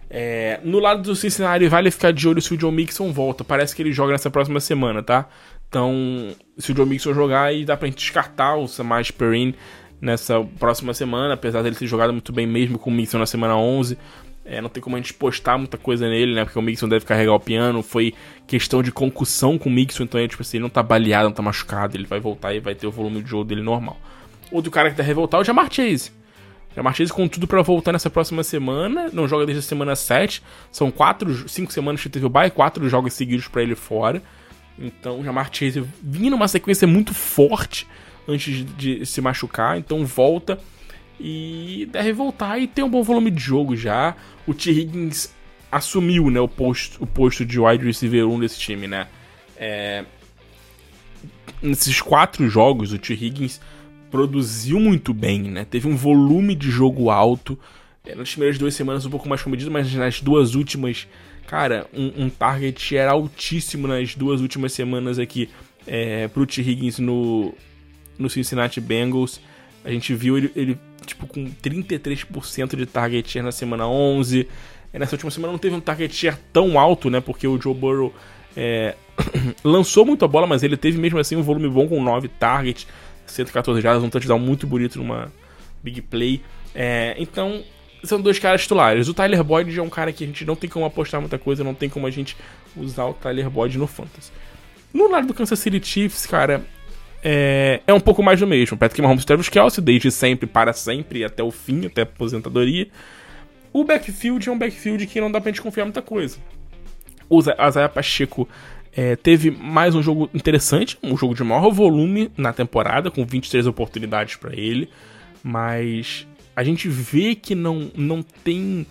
[0.09, 3.43] É, no lado do Cincinnati, vale ficar de olho se o John Mixon volta.
[3.43, 5.27] Parece que ele joga nessa próxima semana, tá?
[5.67, 9.55] Então, se o John Mixon jogar, aí dá pra gente descartar o Samaj Perrin
[9.99, 13.57] nessa próxima semana, apesar dele ter jogado muito bem mesmo com o Mixon na semana
[13.57, 13.97] 11.
[14.45, 16.43] É, não tem como a gente postar muita coisa nele, né?
[16.43, 17.81] Porque o Mixon deve carregar o piano.
[17.81, 18.13] Foi
[18.45, 21.33] questão de concussão com o Mixon, então é, tipo assim, ele não tá baleado, não
[21.33, 21.97] tá machucado.
[21.97, 23.97] Ele vai voltar e vai ter o volume de jogo dele normal.
[24.51, 26.11] Outro cara que tá revoltado é o Jamar Chase.
[26.75, 29.09] Jamar Chase com tudo para voltar nessa próxima semana.
[29.13, 30.41] Não joga desde a semana 7.
[30.71, 34.21] São 4, 5 semanas que teve o bye, 4 jogos seguidos para ele fora.
[34.77, 37.87] Então o Jamar Chase vinha numa sequência muito forte
[38.27, 39.77] antes de se machucar.
[39.77, 40.59] Então volta
[41.19, 44.15] e deve voltar e tem um bom volume de jogo já.
[44.47, 44.71] O T.
[44.71, 45.33] Higgins
[45.71, 49.07] assumiu né, o, posto, o posto de wide receiver 1 desse time, né?
[49.57, 50.03] É...
[51.61, 53.13] Nesses quatro jogos, o T.
[53.13, 53.61] Higgins
[54.13, 55.65] produziu muito bem, né?
[55.65, 57.57] Teve um volume de jogo alto.
[58.05, 61.07] É, nas primeiras duas semanas um pouco mais comedido, mas nas duas últimas,
[61.47, 65.49] cara, um, um target era altíssimo nas duas últimas semanas aqui
[65.87, 66.61] é, pro T.
[66.61, 67.55] Higgins no,
[68.19, 69.41] no Cincinnati Bengals.
[69.83, 74.47] A gente viu ele, ele tipo, com 33% de target share na semana 11.
[74.93, 77.19] E nessa última semana não teve um target share tão alto, né?
[77.19, 78.13] Porque o Joe Burrow
[78.55, 78.93] é,
[79.65, 82.85] lançou muito a bola, mas ele teve mesmo assim um volume bom com 9 targets.
[83.25, 85.31] 114 jardas, um touchdown muito bonito numa
[85.81, 86.41] big play.
[86.73, 87.63] É, então,
[88.03, 89.07] são dois caras titulares.
[89.07, 91.63] O Tyler Boyd é um cara que a gente não tem como apostar muita coisa,
[91.63, 92.35] não tem como a gente
[92.75, 94.31] usar o Tyler Boyd no Fantasy.
[94.93, 96.63] No lado do Kansas City Chiefs, cara,
[97.23, 98.77] é, é um pouco mais do mesmo.
[98.77, 102.87] Patrick Mahomes e Travis Kelsey, desde sempre, para sempre, até o fim, até a aposentadoria.
[103.71, 106.37] O backfield é um backfield que não dá pra gente confiar muita coisa.
[107.29, 108.47] O Isaiah Pacheco
[108.95, 113.65] é, teve mais um jogo interessante, um jogo de maior volume na temporada, com 23
[113.65, 114.89] oportunidades para ele,
[115.43, 118.85] mas a gente vê que não, não tem.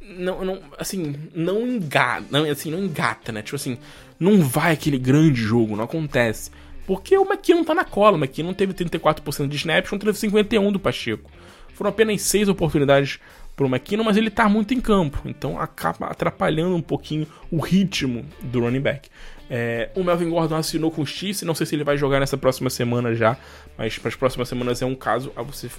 [0.00, 3.40] Não, não, assim, não engata, não, assim, não engata, né?
[3.40, 3.78] Tipo assim,
[4.20, 6.50] não vai aquele grande jogo, não acontece.
[6.86, 10.80] Porque o McKinnon tá na cola, o McKinnon teve 34% de snaps contra 51% do
[10.80, 11.30] Pacheco.
[11.74, 13.18] Foram apenas 6 oportunidades
[13.62, 18.24] pro McKinnon, mas ele tá muito em campo, então acaba atrapalhando um pouquinho o ritmo
[18.40, 19.08] do running back.
[19.48, 22.36] É, o Melvin Gordon assinou com o Chiefs, não sei se ele vai jogar nessa
[22.36, 23.36] próxima semana já,
[23.76, 25.30] mas para as próximas semanas é um caso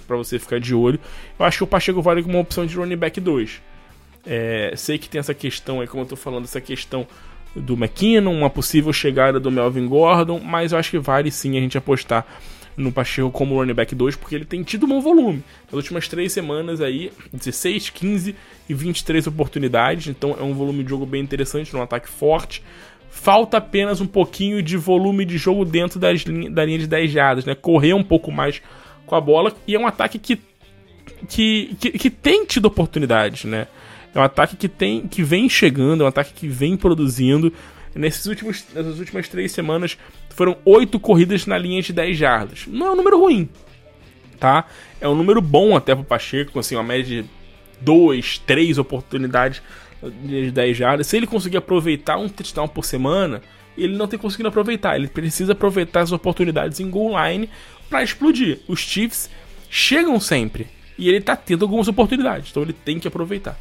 [0.06, 0.98] para você, ficar de olho.
[1.38, 3.60] Eu acho que o Pacheco vale como uma opção de running back 2.
[4.26, 7.06] É, sei que tem essa questão aí, como eu tô falando, essa questão
[7.54, 11.60] do McKinnon, uma possível chegada do Melvin Gordon, mas eu acho que vale sim a
[11.60, 12.26] gente apostar
[12.76, 15.42] no Pacheco como running back 2, porque ele tem tido um bom volume.
[15.66, 18.34] Nas últimas três semanas aí, 16, 15
[18.68, 22.62] e 23 oportunidades, então é um volume de jogo bem interessante, um ataque forte.
[23.10, 27.44] Falta apenas um pouquinho de volume de jogo dentro das da linha de 10 jardas,
[27.44, 27.54] né?
[27.54, 28.60] Correr um pouco mais
[29.06, 30.40] com a bola, e é um ataque que,
[31.28, 33.68] que, que, que tem tido oportunidades, né?
[34.14, 37.52] É um ataque que tem que vem chegando, é um ataque que vem produzindo.
[37.94, 39.96] Nesses últimos, nessas últimas três semanas
[40.30, 42.66] foram oito corridas na linha de 10 jardas.
[42.66, 43.48] Não é um número ruim,
[44.40, 44.66] tá?
[45.00, 47.28] É um número bom até pro Pacheco, assim, uma média de
[47.80, 49.62] 2, 3 oportunidades
[50.24, 51.06] de 10 jardas.
[51.06, 53.40] Se ele conseguir aproveitar um touchdown por semana,
[53.76, 54.96] ele não tem conseguido aproveitar.
[54.96, 57.48] Ele precisa aproveitar as oportunidades em goal line
[57.88, 58.60] para explodir.
[58.68, 59.30] Os Chiefs
[59.70, 60.66] chegam sempre
[60.98, 63.58] e ele tá tendo algumas oportunidades, então ele tem que aproveitar.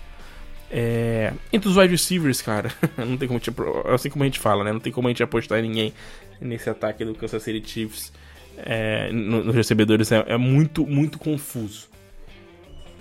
[0.76, 3.51] É, entre os wide receivers, cara, não tem como te,
[3.93, 4.74] assim como a gente fala, né?
[4.74, 5.93] Não tem como a gente apostar em ninguém
[6.41, 8.11] nesse ataque do Kansas City Chiefs
[8.57, 10.11] é, nos recebedores.
[10.11, 11.88] É, é, muito, muito confuso.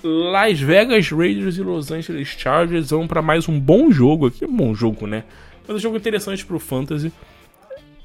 [0.05, 4.45] Las Vegas Raiders e Los Angeles Chargers vão para mais um bom jogo aqui.
[4.45, 5.25] Um bom jogo, né?
[5.67, 7.11] Mas um jogo interessante pro Fantasy.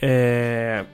[0.01, 0.85] É...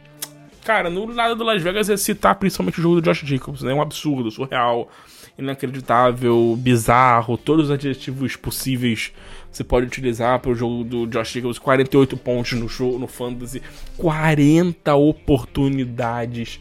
[0.63, 3.73] Cara, no lado do Las Vegas é citar principalmente o jogo do Josh Jacobs, né?
[3.73, 4.89] Um absurdo, surreal
[5.37, 9.11] inacreditável, bizarro, todos os adjetivos possíveis
[9.53, 11.59] você pode utilizar para o jogo do Josh Jacobs.
[11.59, 13.61] 48 pontos no show, no Fantasy,
[13.97, 16.59] 40 oportunidades.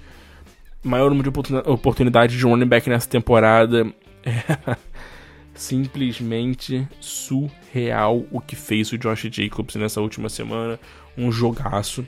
[0.82, 3.86] Maior número de oportunidades de running back nessa temporada.
[4.24, 4.76] É
[5.54, 10.78] simplesmente surreal o que fez o Josh Jacobs nessa última semana.
[11.16, 12.06] Um jogaço.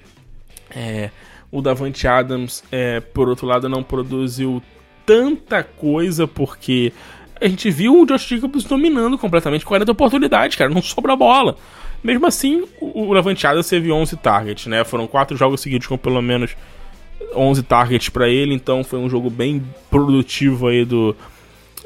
[0.71, 1.11] É,
[1.55, 4.61] o Davante Adams, é, por outro lado, não produziu
[5.07, 6.93] tanta coisa, porque
[7.41, 11.57] a gente viu o Josh Jacobs dominando completamente 40 oportunidades, cara, não sobra bola.
[12.03, 14.83] Mesmo assim, o Levanteada teve 11 targets, né?
[14.83, 16.57] Foram quatro jogos seguidos com pelo menos
[17.33, 21.15] 11 targets para ele, então foi um jogo bem produtivo aí do,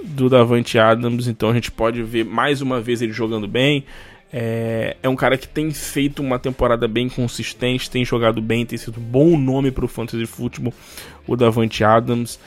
[0.02, 3.84] do Davante Adams, então a gente pode ver mais uma vez ele jogando bem.
[4.33, 8.76] É, é um cara que tem feito uma temporada bem consistente, tem jogado bem, tem
[8.79, 10.74] sido um bom nome para o Fantasy Football,
[11.26, 12.39] o Davante Adams.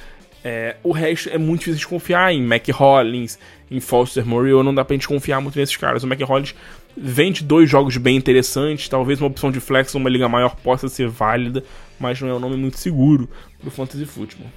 [0.43, 3.37] É, o resto é muito difícil de confiar em Mac Hollins,
[3.69, 6.03] em Foster Moreau, não dá pra gente confiar muito nesses caras.
[6.03, 6.55] O Mac Hollins
[6.95, 11.07] vende dois jogos bem interessantes, talvez uma opção de flex numa liga maior possa ser
[11.07, 11.63] válida,
[11.99, 13.29] mas não é um nome muito seguro
[13.59, 14.47] pro Fantasy Football.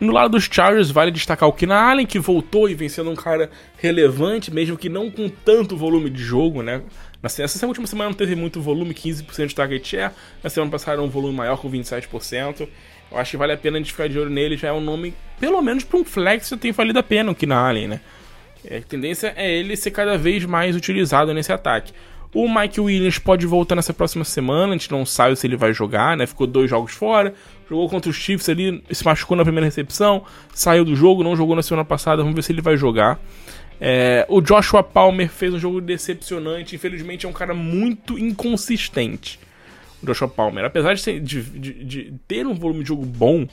[0.00, 3.16] No lado dos Chargers, vale destacar o Keenan Allen, que voltou e vem sendo um
[3.16, 6.82] cara relevante, mesmo que não com tanto volume de jogo, né?
[7.20, 10.12] Essa última semana não teve muito volume, 15% de target share.
[10.42, 12.68] Na semana passada um volume maior com 27%.
[13.10, 14.56] Eu acho que vale a pena a gente ficar de olho nele.
[14.56, 17.56] Já é um nome, pelo menos para um flex, tem valido a pena o Keenan
[17.56, 18.00] Allen, né?
[18.64, 21.92] É, a tendência é ele ser cada vez mais utilizado nesse ataque.
[22.32, 25.72] O Mike Williams pode voltar nessa próxima semana, a gente não sabe se ele vai
[25.72, 26.26] jogar, né?
[26.26, 27.34] Ficou dois jogos fora,
[27.68, 31.54] jogou contra os Chiefs ali, se machucou na primeira recepção, saiu do jogo, não jogou
[31.54, 33.20] na semana passada, vamos ver se ele vai jogar.
[33.80, 39.38] É, o Joshua Palmer fez um jogo decepcionante, infelizmente é um cara muito inconsistente.
[40.02, 43.46] O Joshua Palmer, apesar de, ser, de, de, de ter um volume de jogo bom,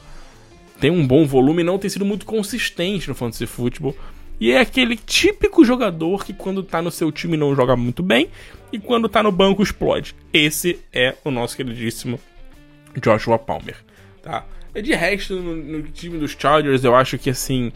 [0.80, 3.96] tem um bom volume, não tem sido muito consistente no fantasy football.
[4.40, 8.30] E é aquele típico jogador que quando tá no seu time não joga muito bem
[8.72, 10.14] e quando tá no banco explode.
[10.34, 12.20] Esse é o nosso queridíssimo
[13.02, 13.78] Joshua Palmer,
[14.26, 14.44] tá?
[14.74, 17.72] De resto, no, no time dos Chargers, eu acho que assim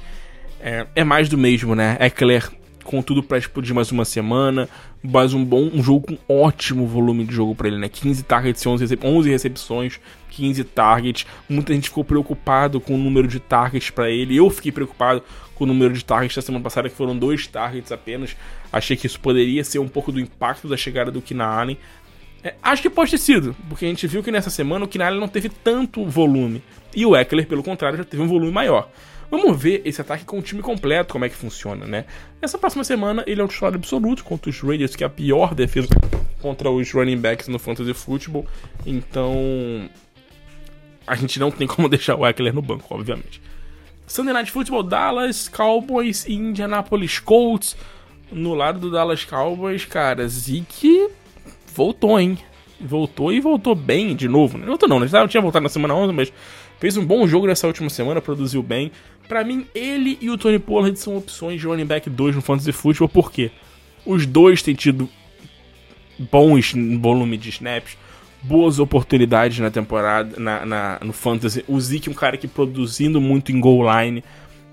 [0.60, 1.95] é, é mais do mesmo, né?
[2.00, 2.50] Eckler
[2.84, 4.68] com tudo para explodir mais uma semana,
[5.04, 7.88] mas um bom um jogo com ótimo volume de jogo para ele, né?
[7.88, 10.00] 15 targets, 11, recep 11 recepções,
[10.32, 11.26] 15 targets.
[11.47, 14.36] Muita gente ficou preocupado com o número de targets para ele.
[14.36, 15.22] Eu fiquei preocupado
[15.54, 18.36] com o número de targets da semana passada, que foram dois targets apenas.
[18.74, 21.78] Achei que isso poderia ser um pouco do impacto da chegada do Kina Allen.
[22.44, 25.06] É, acho que pode ter sido, porque a gente viu que nessa semana o Kina
[25.06, 26.64] Allen não teve tanto volume.
[26.96, 28.90] E o Eckler, pelo contrário, já teve um volume maior.
[29.30, 32.06] Vamos ver esse ataque com o time completo, como é que funciona, né?
[32.42, 35.54] Nessa próxima semana, ele é o titular absoluto contra os Raiders, que é a pior
[35.54, 35.90] defesa
[36.42, 38.48] contra os running backs no Fantasy Football.
[38.86, 39.88] Então,
[41.06, 43.40] a gente não tem como deixar o Eckler no banco, obviamente.
[44.08, 47.78] Sunday Night Football, Dallas Cowboys e Indianapolis Colts.
[48.32, 51.10] No lado do Dallas Cowboys, cara, Zeke
[51.74, 52.38] voltou, hein?
[52.80, 54.58] Voltou e voltou bem de novo.
[54.58, 55.08] Não voltou não, né?
[55.08, 56.34] Já tinha voltado na semana 11, mas
[56.80, 58.92] fez um bom jogo nessa última semana, produziu bem.
[59.28, 62.72] Para mim, ele e o Tony Pollard são opções de running back 2 no Fantasy
[62.72, 63.52] Football, porque
[64.06, 65.10] os dois têm tido
[66.18, 67.98] bons volume de snaps,
[68.42, 71.64] boas oportunidades na temporada, na, na, no Fantasy.
[71.68, 74.24] O Zeke, um cara que produzindo muito em goal line,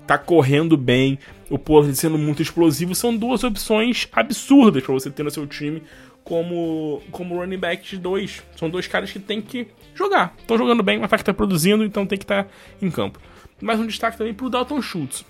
[0.07, 1.19] tá correndo bem,
[1.49, 5.83] o Pollard sendo muito explosivo, são duas opções absurdas para você ter no seu time
[6.27, 8.43] como, como running back de dois.
[8.57, 9.65] São dois caras que tem que
[9.95, 10.35] jogar.
[10.37, 12.49] Estão jogando bem, mas tá que tá produzindo, então tem que estar tá
[12.81, 13.17] em campo.
[13.61, 15.25] Mas um destaque também pro Dalton Schultz,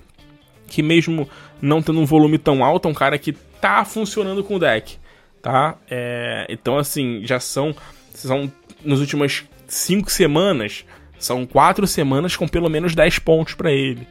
[0.67, 1.29] que mesmo
[1.61, 4.97] não tendo um volume tão alto, é um cara que tá funcionando com o deck,
[5.39, 5.77] tá?
[5.87, 7.75] É, então, assim, já são,
[8.11, 8.51] são
[8.83, 10.83] nas últimas cinco semanas,
[11.19, 14.07] são quatro semanas com pelo menos 10 pontos para ele.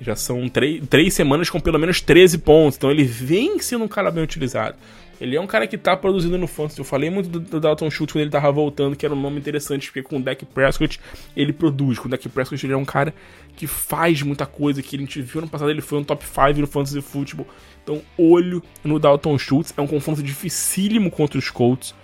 [0.00, 2.76] Já são três semanas com pelo menos 13 pontos.
[2.76, 4.76] Então ele vem sendo um cara bem utilizado.
[5.20, 6.78] Ele é um cara que tá produzindo no fantasy.
[6.78, 9.38] Eu falei muito do, do Dalton Schultz quando ele tava voltando, que era um nome
[9.38, 11.00] interessante, porque com o Dak Prescott
[11.36, 11.98] ele produz.
[11.98, 13.12] Com o Dak Prescott ele é um cara
[13.56, 16.60] que faz muita coisa, que a gente viu no passado ele foi um top 5
[16.60, 17.46] no fantasy football.
[17.82, 19.74] Então, olho no Dalton Schultz.
[19.76, 21.94] É um confronto dificílimo contra os Colts.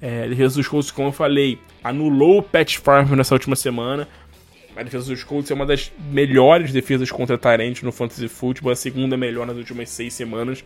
[0.00, 4.08] É, a defesa dos Colts, como eu falei, anulou o Pat Farm nessa última semana.
[4.76, 8.76] A defesa dos Colts é uma das melhores defesas contra Tyrant no fantasy football, a
[8.76, 10.64] segunda melhor nas últimas seis semanas.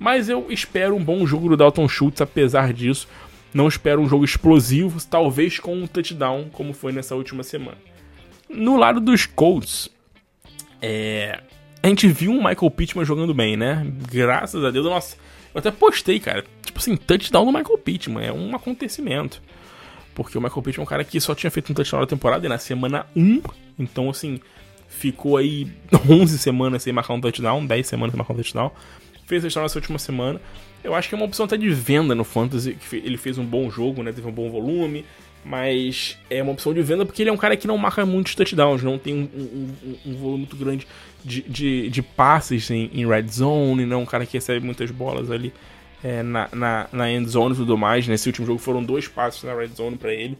[0.00, 3.06] Mas eu espero um bom jogo do Dalton Schultz, apesar disso.
[3.52, 7.76] Não espero um jogo explosivo, talvez com um touchdown, como foi nessa última semana.
[8.48, 9.90] No lado dos Colts,
[10.80, 11.42] é...
[11.82, 13.86] a gente viu um Michael Pittman jogando bem, né?
[14.10, 15.16] Graças a Deus, nossa,
[15.54, 16.46] eu até postei, cara.
[16.64, 19.42] Tipo assim, touchdown do Michael Pittman, é um acontecimento.
[20.14, 22.46] Porque o Michael Pittman é um cara que só tinha feito um touchdown na temporada
[22.46, 23.42] e na semana 1,
[23.78, 24.40] então assim,
[24.88, 25.70] ficou aí
[26.08, 28.72] 11 semanas sem marcar um touchdown, 10 semanas sem marcar um touchdown
[29.30, 30.40] fez história nessa última semana.
[30.82, 33.70] Eu acho que é uma opção até de venda no Fantasy, ele fez um bom
[33.70, 34.12] jogo, né?
[34.12, 35.04] Teve um bom volume,
[35.44, 38.34] mas é uma opção de venda porque ele é um cara que não marca muitos
[38.34, 40.86] touchdowns, não tem um, um, um volume muito grande
[41.24, 44.90] de, de, de passes em, em, red zone, não é um cara que recebe muitas
[44.90, 45.52] bolas ali
[46.02, 48.08] é, na, na, na end zone e tudo mais.
[48.08, 50.36] Nesse último jogo foram dois passes na red zone para ele.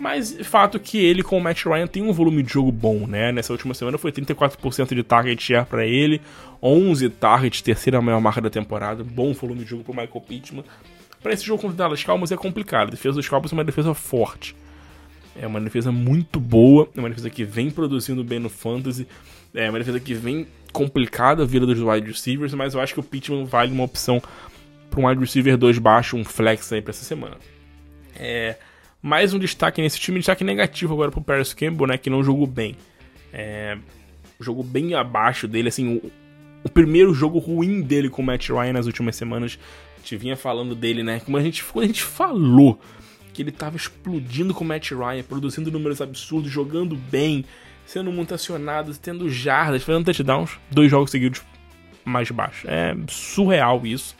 [0.00, 3.30] Mas fato que ele com o Matt Ryan tem um volume de jogo bom, né?
[3.30, 6.22] Nessa última semana foi 34% de target share para ele,
[6.62, 10.64] 11 targets, terceira maior marca da temporada, bom volume de jogo pro Michael Pittman.
[11.22, 12.88] Para esse jogo contra o Dallas Cowboys é complicado.
[12.88, 14.56] A defesa dos Cowboys é uma defesa forte.
[15.38, 19.06] É uma defesa muito boa, é uma defesa que vem produzindo bem no fantasy,
[19.54, 23.00] é uma defesa que vem complicada a vida dos wide receivers, mas eu acho que
[23.00, 24.22] o Pittman vale uma opção
[24.90, 27.36] para um wide receiver 2 baixo, um flex aí para essa semana.
[28.16, 28.56] É,
[29.00, 32.46] mais um destaque nesse time, destaque negativo agora pro Paris Campbell, né, que não jogou
[32.46, 32.76] bem.
[33.32, 33.78] É,
[34.40, 36.00] jogo bem abaixo dele, assim,
[36.64, 39.58] o, primeiro jogo ruim dele com o Matt Ryan nas últimas semanas.
[39.96, 41.20] A gente vinha falando dele, né?
[41.20, 42.80] Como a gente, a gente falou
[43.32, 47.44] que ele tava explodindo com o Matt Ryan, produzindo números absurdos, jogando bem,
[47.84, 51.42] sendo muito acionado, tendo jardas, fazendo touchdowns, dois jogos seguidos
[52.04, 52.66] mais baixo.
[52.68, 54.16] É surreal isso.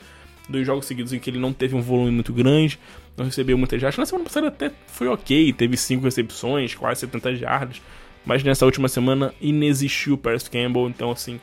[0.49, 2.77] Dois jogos seguidos em que ele não teve um volume muito grande,
[3.15, 3.97] não recebeu muitas jardas.
[3.97, 7.81] Na semana passada até foi ok, teve cinco recepções, quase 70 jardas.
[8.25, 11.39] Mas nessa última semana inexistiu o Paris Campbell, então assim,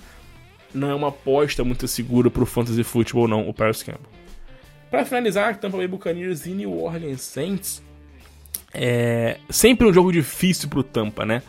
[0.75, 4.11] não é uma aposta muito segura pro Fantasy Football não, o Paris Campbell.
[4.91, 7.83] Para finalizar, Tampa Bay Buccaneers e New Orleans Saints.
[8.73, 11.43] É sempre um jogo difícil pro Tampa, né?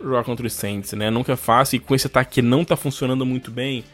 [0.00, 1.10] Jogar contra os Saints, né?
[1.10, 3.84] Nunca é fácil e com esse ataque que não tá funcionando muito bem,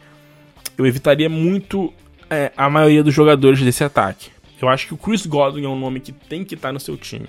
[0.77, 1.93] eu evitaria muito
[2.29, 4.29] é, a maioria dos jogadores desse ataque.
[4.61, 6.97] Eu acho que o Chris Godwin é um nome que tem que estar no seu
[6.97, 7.27] time.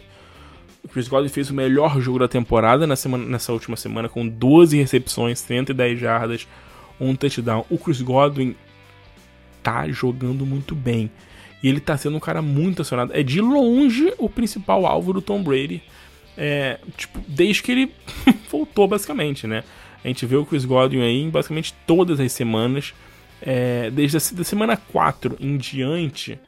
[0.83, 4.27] O Chris Godwin fez o melhor jogo da temporada na semana, nessa última semana, com
[4.27, 6.49] 12 recepções, 110 jardas,
[7.01, 7.65] um touchdown.
[7.71, 8.55] O Chris Godwin
[9.63, 11.11] tá jogando muito bem.
[11.63, 13.13] E ele tá sendo um cara muito acionado.
[13.15, 15.83] É de longe o principal alvo do Tom Brady.
[16.37, 17.93] É, tipo, desde que ele
[18.49, 19.65] voltou, basicamente, né?
[20.05, 22.95] A gente vê o Chris Godwin aí basicamente todas as semanas.
[23.43, 26.39] É, desde a da semana 4 em diante,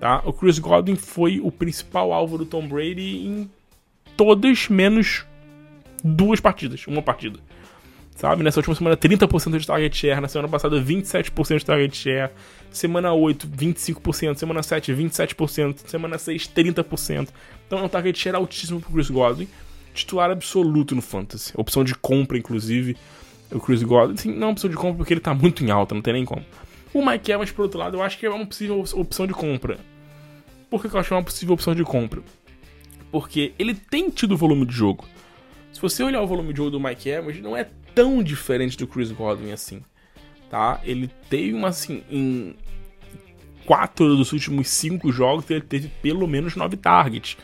[0.00, 0.22] tá?
[0.24, 3.50] O Chris Godwin foi o principal alvo do Tom Brady em
[4.16, 5.24] todas menos
[6.02, 7.38] duas partidas, uma partida.
[8.16, 8.44] Sabe?
[8.44, 10.20] Nessa última semana, 30% de target share.
[10.20, 12.30] Na semana passada, 27% de target share.
[12.70, 14.36] Semana 8, 25%.
[14.36, 15.88] Semana 7, 27%.
[15.88, 17.28] Semana 6, 30%.
[17.66, 19.48] Então é um target share altíssimo pro Chris Godwin.
[19.92, 21.52] Titular absoluto no Fantasy.
[21.56, 22.96] Opção de compra, inclusive.
[23.50, 25.94] O Chris Godwin, assim, não é opção de compra porque ele tá muito em alta,
[25.94, 26.44] não tem nem como.
[26.92, 29.78] O Mike Evans, por outro lado, eu acho que é uma possível opção de compra.
[30.70, 32.22] Por que eu acho que é uma possível opção de compra?
[33.10, 35.04] Porque ele tem tido volume de jogo.
[35.72, 38.86] Se você olhar o volume de jogo do Mike Evans, não é tão diferente do
[38.86, 39.82] Chris Godwin assim.
[40.50, 40.80] Tá?
[40.84, 42.02] Ele teve uma assim.
[42.10, 42.54] Em
[43.64, 47.36] quatro dos últimos cinco jogos, ele teve pelo menos nove targets.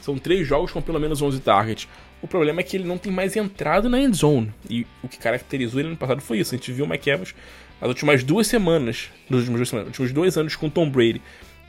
[0.00, 1.88] São três jogos com pelo menos 11 targets.
[2.22, 4.52] O problema é que ele não tem mais entrado na end zone.
[4.68, 6.54] E o que caracterizou ele no passado foi isso.
[6.54, 7.34] A gente viu o Mike Evans
[7.80, 11.20] nas últimas duas semanas, nos últimos, duas semanas, últimos dois anos com Tom Brady,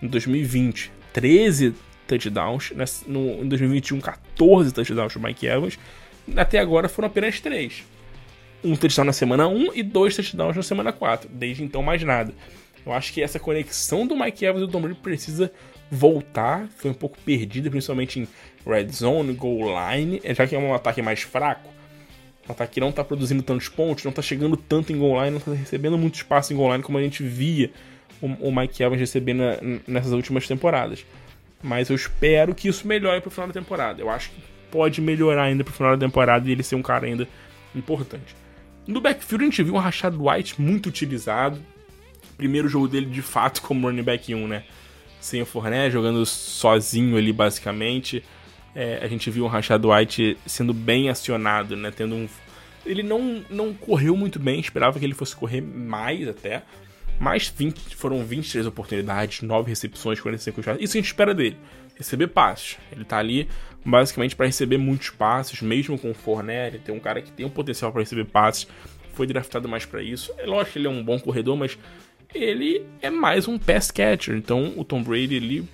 [0.02, 1.74] em 2020, 13
[2.08, 2.72] touchdowns,
[3.06, 5.80] no, em 2021, 14 touchdowns do Mike Evans.
[6.36, 7.84] Até agora foram apenas 3.
[8.64, 11.30] Um touchdown na semana 1 e dois touchdowns na semana 4.
[11.32, 12.34] Desde então, mais nada.
[12.86, 15.52] Eu acho que essa conexão do Mike Evans e do Tom Brady precisa
[15.92, 16.68] voltar.
[16.78, 18.28] Foi um pouco perdida, principalmente em
[18.66, 21.70] red zone, goal line, já que é um ataque mais fraco.
[22.48, 25.32] Um ataque que não está produzindo tantos pontos, não está chegando tanto em goal line,
[25.32, 27.72] não está recebendo muito espaço em goal line como a gente via
[28.22, 31.06] o, Mike Evans receber na, nessas últimas temporadas.
[31.62, 34.02] Mas eu espero que isso melhore para o final da temporada.
[34.02, 36.82] Eu acho que pode melhorar ainda para o final da temporada e ele ser um
[36.82, 37.28] cara ainda
[37.76, 38.36] importante.
[38.88, 41.60] No backfield a gente viu um Rashad White muito utilizado.
[42.38, 44.64] Primeiro jogo dele de fato como running back 1, né?
[45.20, 48.24] Sem o Fournette, jogando sozinho ali basicamente
[48.78, 51.90] é, a gente viu o Rashad White sendo bem acionado, né?
[51.90, 52.30] Tendo um.
[52.86, 56.62] Ele não, não correu muito bem, esperava que ele fosse correr mais até.
[57.20, 60.84] Mas 20, foram 23 oportunidades, 9 recepções, 45 passes.
[60.84, 61.58] Isso a gente espera dele.
[61.98, 62.78] Receber passes.
[62.92, 63.48] Ele tá ali
[63.84, 66.80] basicamente para receber muitos passes, mesmo com o Fournette.
[66.80, 68.68] Tem um cara que tem um potencial para receber passes.
[69.14, 70.32] Foi draftado mais para isso.
[70.38, 71.78] É lógico que ele é um bom corredor, mas
[72.34, 74.36] ele é mais um pass catcher.
[74.36, 75.68] Então o Tom Brady ele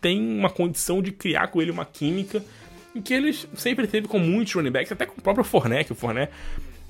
[0.00, 2.42] tem uma condição de criar com ele uma química
[2.94, 5.92] em que ele sempre teve com muitos running backs, até com o próprio Fournette, que
[5.92, 6.32] o Fournette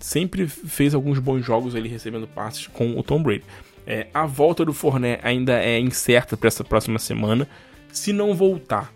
[0.00, 3.44] sempre fez alguns bons jogos ele recebendo passes com o Tom Brady.
[3.86, 7.48] É, a volta do Fournette ainda é incerta para essa próxima semana.
[7.92, 8.90] Se não voltar,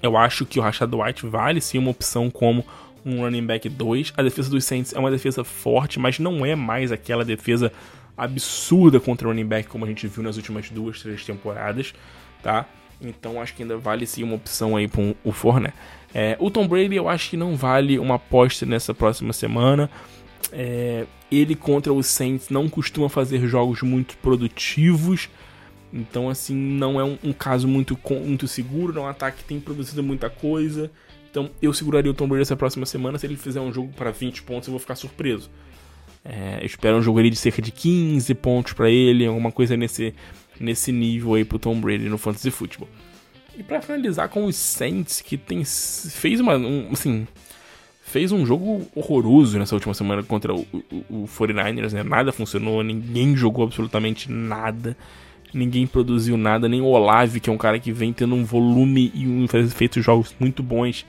[0.00, 2.64] eu acho que o Rashad White vale sim uma opção como
[3.04, 4.12] um running back 2.
[4.16, 7.72] A defesa dos Saints é uma defesa forte, mas não é mais aquela defesa
[8.16, 11.92] absurda contra running back como a gente viu nas últimas duas, três temporadas,
[12.40, 12.66] tá?
[13.00, 15.72] Então acho que ainda vale sim uma opção aí para o Forné.
[16.14, 19.90] É, o Tom Brady eu acho que não vale uma aposta nessa próxima semana.
[20.52, 25.28] É, ele contra os Saints não costuma fazer jogos muito produtivos.
[25.94, 27.96] Então, assim, não é um, um caso muito,
[28.26, 28.92] muito seguro.
[28.92, 30.90] Não é um ataque que tem produzido muita coisa.
[31.30, 33.16] Então, eu seguraria o Tom Brady essa próxima semana.
[33.16, 35.48] Se ele fizer um jogo para 20 pontos, eu vou ficar surpreso.
[36.24, 39.76] É, eu espero um jogo ali de cerca de 15 pontos para ele, alguma coisa
[39.76, 40.12] nesse,
[40.58, 42.88] nesse nível aí pro Tom Brady no Fantasy Football.
[43.56, 46.56] E para finalizar com os Saints, que tem, fez uma.
[46.56, 47.24] Um, assim,
[48.02, 52.02] fez um jogo horroroso nessa última semana contra o, o, o 49ers, né?
[52.02, 54.96] Nada funcionou, ninguém jogou absolutamente nada.
[55.54, 59.12] Ninguém produziu nada, nem o Olave, que é um cara que vem tendo um volume
[59.14, 61.06] e um, feito jogos muito bons,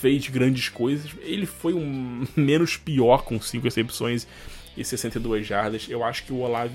[0.00, 1.10] fez grandes coisas.
[1.22, 4.26] Ele foi um menos pior com 5 recepções
[4.76, 5.86] e 62 jardas.
[5.88, 6.74] Eu acho que o Olave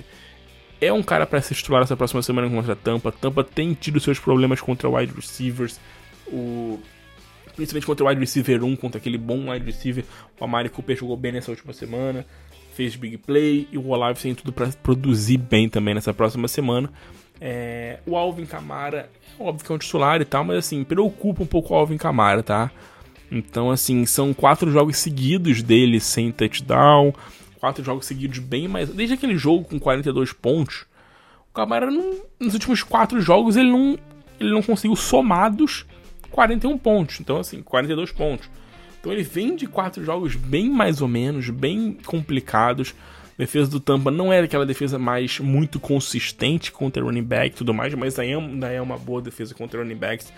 [0.79, 3.11] é um cara para se titular essa próxima semana contra a Tampa.
[3.11, 5.79] Tampa tem tido seus problemas contra wide receivers.
[6.27, 6.79] O
[7.55, 10.05] principalmente contra o wide receiver 1, contra aquele bom wide receiver.
[10.39, 12.25] O Amari Cooper jogou bem nessa última semana,
[12.79, 16.89] fez big play e o Olave tem tudo para produzir bem também nessa próxima semana.
[17.41, 21.45] É, o Alvin Kamara, óbvio que é um titular e tal, mas assim, preocupa um
[21.45, 22.71] pouco o Alvin Kamara, tá?
[23.29, 27.13] Então, assim, são quatro jogos seguidos dele sem touchdown,
[27.59, 28.87] quatro jogos seguidos bem mais.
[28.87, 30.85] Desde aquele jogo com 42 pontos,
[31.49, 33.99] o Camara, não, nos últimos quatro jogos, ele não,
[34.39, 35.85] ele não conseguiu somados
[36.31, 37.19] 41 pontos.
[37.19, 38.49] Então, assim, 42 pontos.
[38.99, 42.93] Então, ele vem de quatro jogos bem mais ou menos, bem complicados.
[43.37, 47.57] A defesa do Tampa não era aquela defesa mais muito consistente contra running back e
[47.57, 50.33] tudo mais, mas ainda é uma boa defesa contra running backs.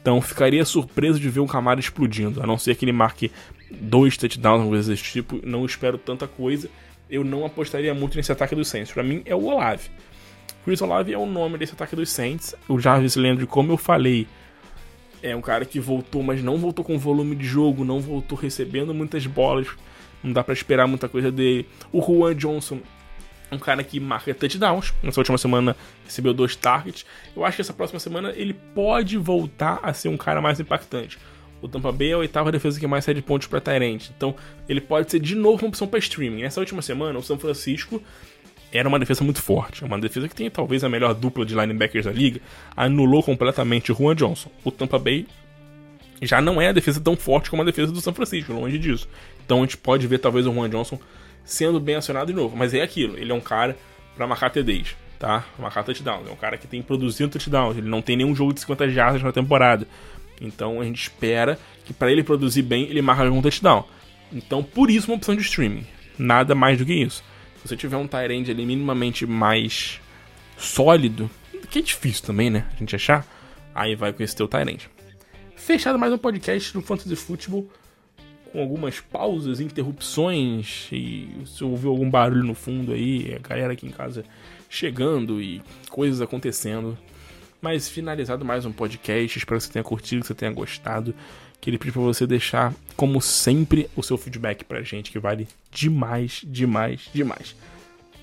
[0.00, 3.32] Então ficaria surpreso de ver um Camara explodindo, a não ser que ele marque
[3.68, 5.40] dois touchdowns, coisas desse tipo.
[5.44, 6.70] Não espero tanta coisa.
[7.10, 8.92] Eu não apostaria muito nesse ataque dos Saints.
[8.92, 9.90] Para mim é o Olave.
[10.64, 12.54] Chris Olave é o nome desse ataque dos Saints.
[12.68, 14.28] O Jarvis Landry, como eu falei,
[15.30, 18.94] é um cara que voltou, mas não voltou com volume de jogo, não voltou recebendo
[18.94, 19.68] muitas bolas.
[20.22, 21.68] Não dá para esperar muita coisa dele.
[21.92, 22.80] O Juan Johnson
[23.50, 24.92] um cara que marca touchdowns.
[25.02, 27.06] Nessa última semana recebeu dois targets.
[27.34, 31.18] Eu acho que essa próxima semana ele pode voltar a ser um cara mais impactante.
[31.62, 34.10] O Tampa Bay é a oitava defesa que mais cede pontos para Tyrant.
[34.16, 34.34] Então
[34.68, 36.42] ele pode ser de novo uma opção para streaming.
[36.42, 38.02] Nessa última semana, o São Francisco
[38.72, 39.84] era uma defesa muito forte.
[39.84, 42.40] Uma defesa que tem talvez a melhor dupla de linebackers da liga.
[42.76, 44.50] Anulou completamente Juan Johnson.
[44.64, 45.26] O Tampa Bay
[46.22, 49.08] já não é a defesa tão forte como a defesa do São Francisco, longe disso.
[49.44, 50.98] Então a gente pode ver talvez o Juan Johnson
[51.44, 52.56] sendo bem acionado de novo.
[52.56, 53.76] Mas é aquilo, ele é um cara
[54.16, 55.44] para marcar TDs, tá?
[55.58, 56.28] Marcar touchdowns.
[56.28, 57.76] É um cara que tem produzido touchdowns.
[57.76, 59.86] Ele não tem nenhum jogo de 50 jardas na temporada.
[60.40, 63.84] Então a gente espera que para ele produzir bem, ele marque algum touchdown.
[64.32, 65.86] Então por isso uma opção de streaming.
[66.18, 67.22] Nada mais do que isso.
[67.66, 70.00] Se você tiver um Tyrande ali minimamente mais
[70.56, 71.28] sólido,
[71.68, 72.64] que é difícil também, né?
[72.72, 73.26] A gente achar,
[73.74, 74.88] aí vai com esse teu Tyrande.
[75.56, 77.68] Fechado mais um podcast do Fantasy Football
[78.52, 83.84] com algumas pausas, interrupções e se ouviu algum barulho no fundo aí, a galera aqui
[83.84, 84.24] em casa
[84.70, 85.60] chegando e
[85.90, 86.96] coisas acontecendo.
[87.60, 91.12] Mas finalizado mais um podcast, espero que você tenha curtido, que você tenha gostado.
[91.60, 96.42] Queria pedir pra você deixar, como sempre, o seu feedback pra gente, que vale demais,
[96.44, 97.56] demais, demais.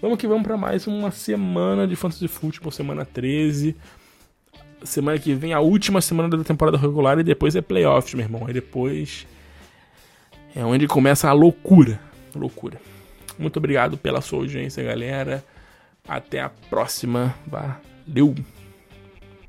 [0.01, 3.75] Vamos que vamos para mais uma semana de Fantasy Football, semana 13.
[4.83, 8.45] Semana que vem, a última semana da temporada regular e depois é playoffs, meu irmão.
[8.45, 9.25] Aí depois
[10.55, 11.99] é onde começa a loucura.
[12.35, 12.79] Loucura.
[13.39, 15.43] Muito obrigado pela sua audiência, galera.
[16.07, 17.33] Até a próxima.
[17.47, 18.35] Valeu!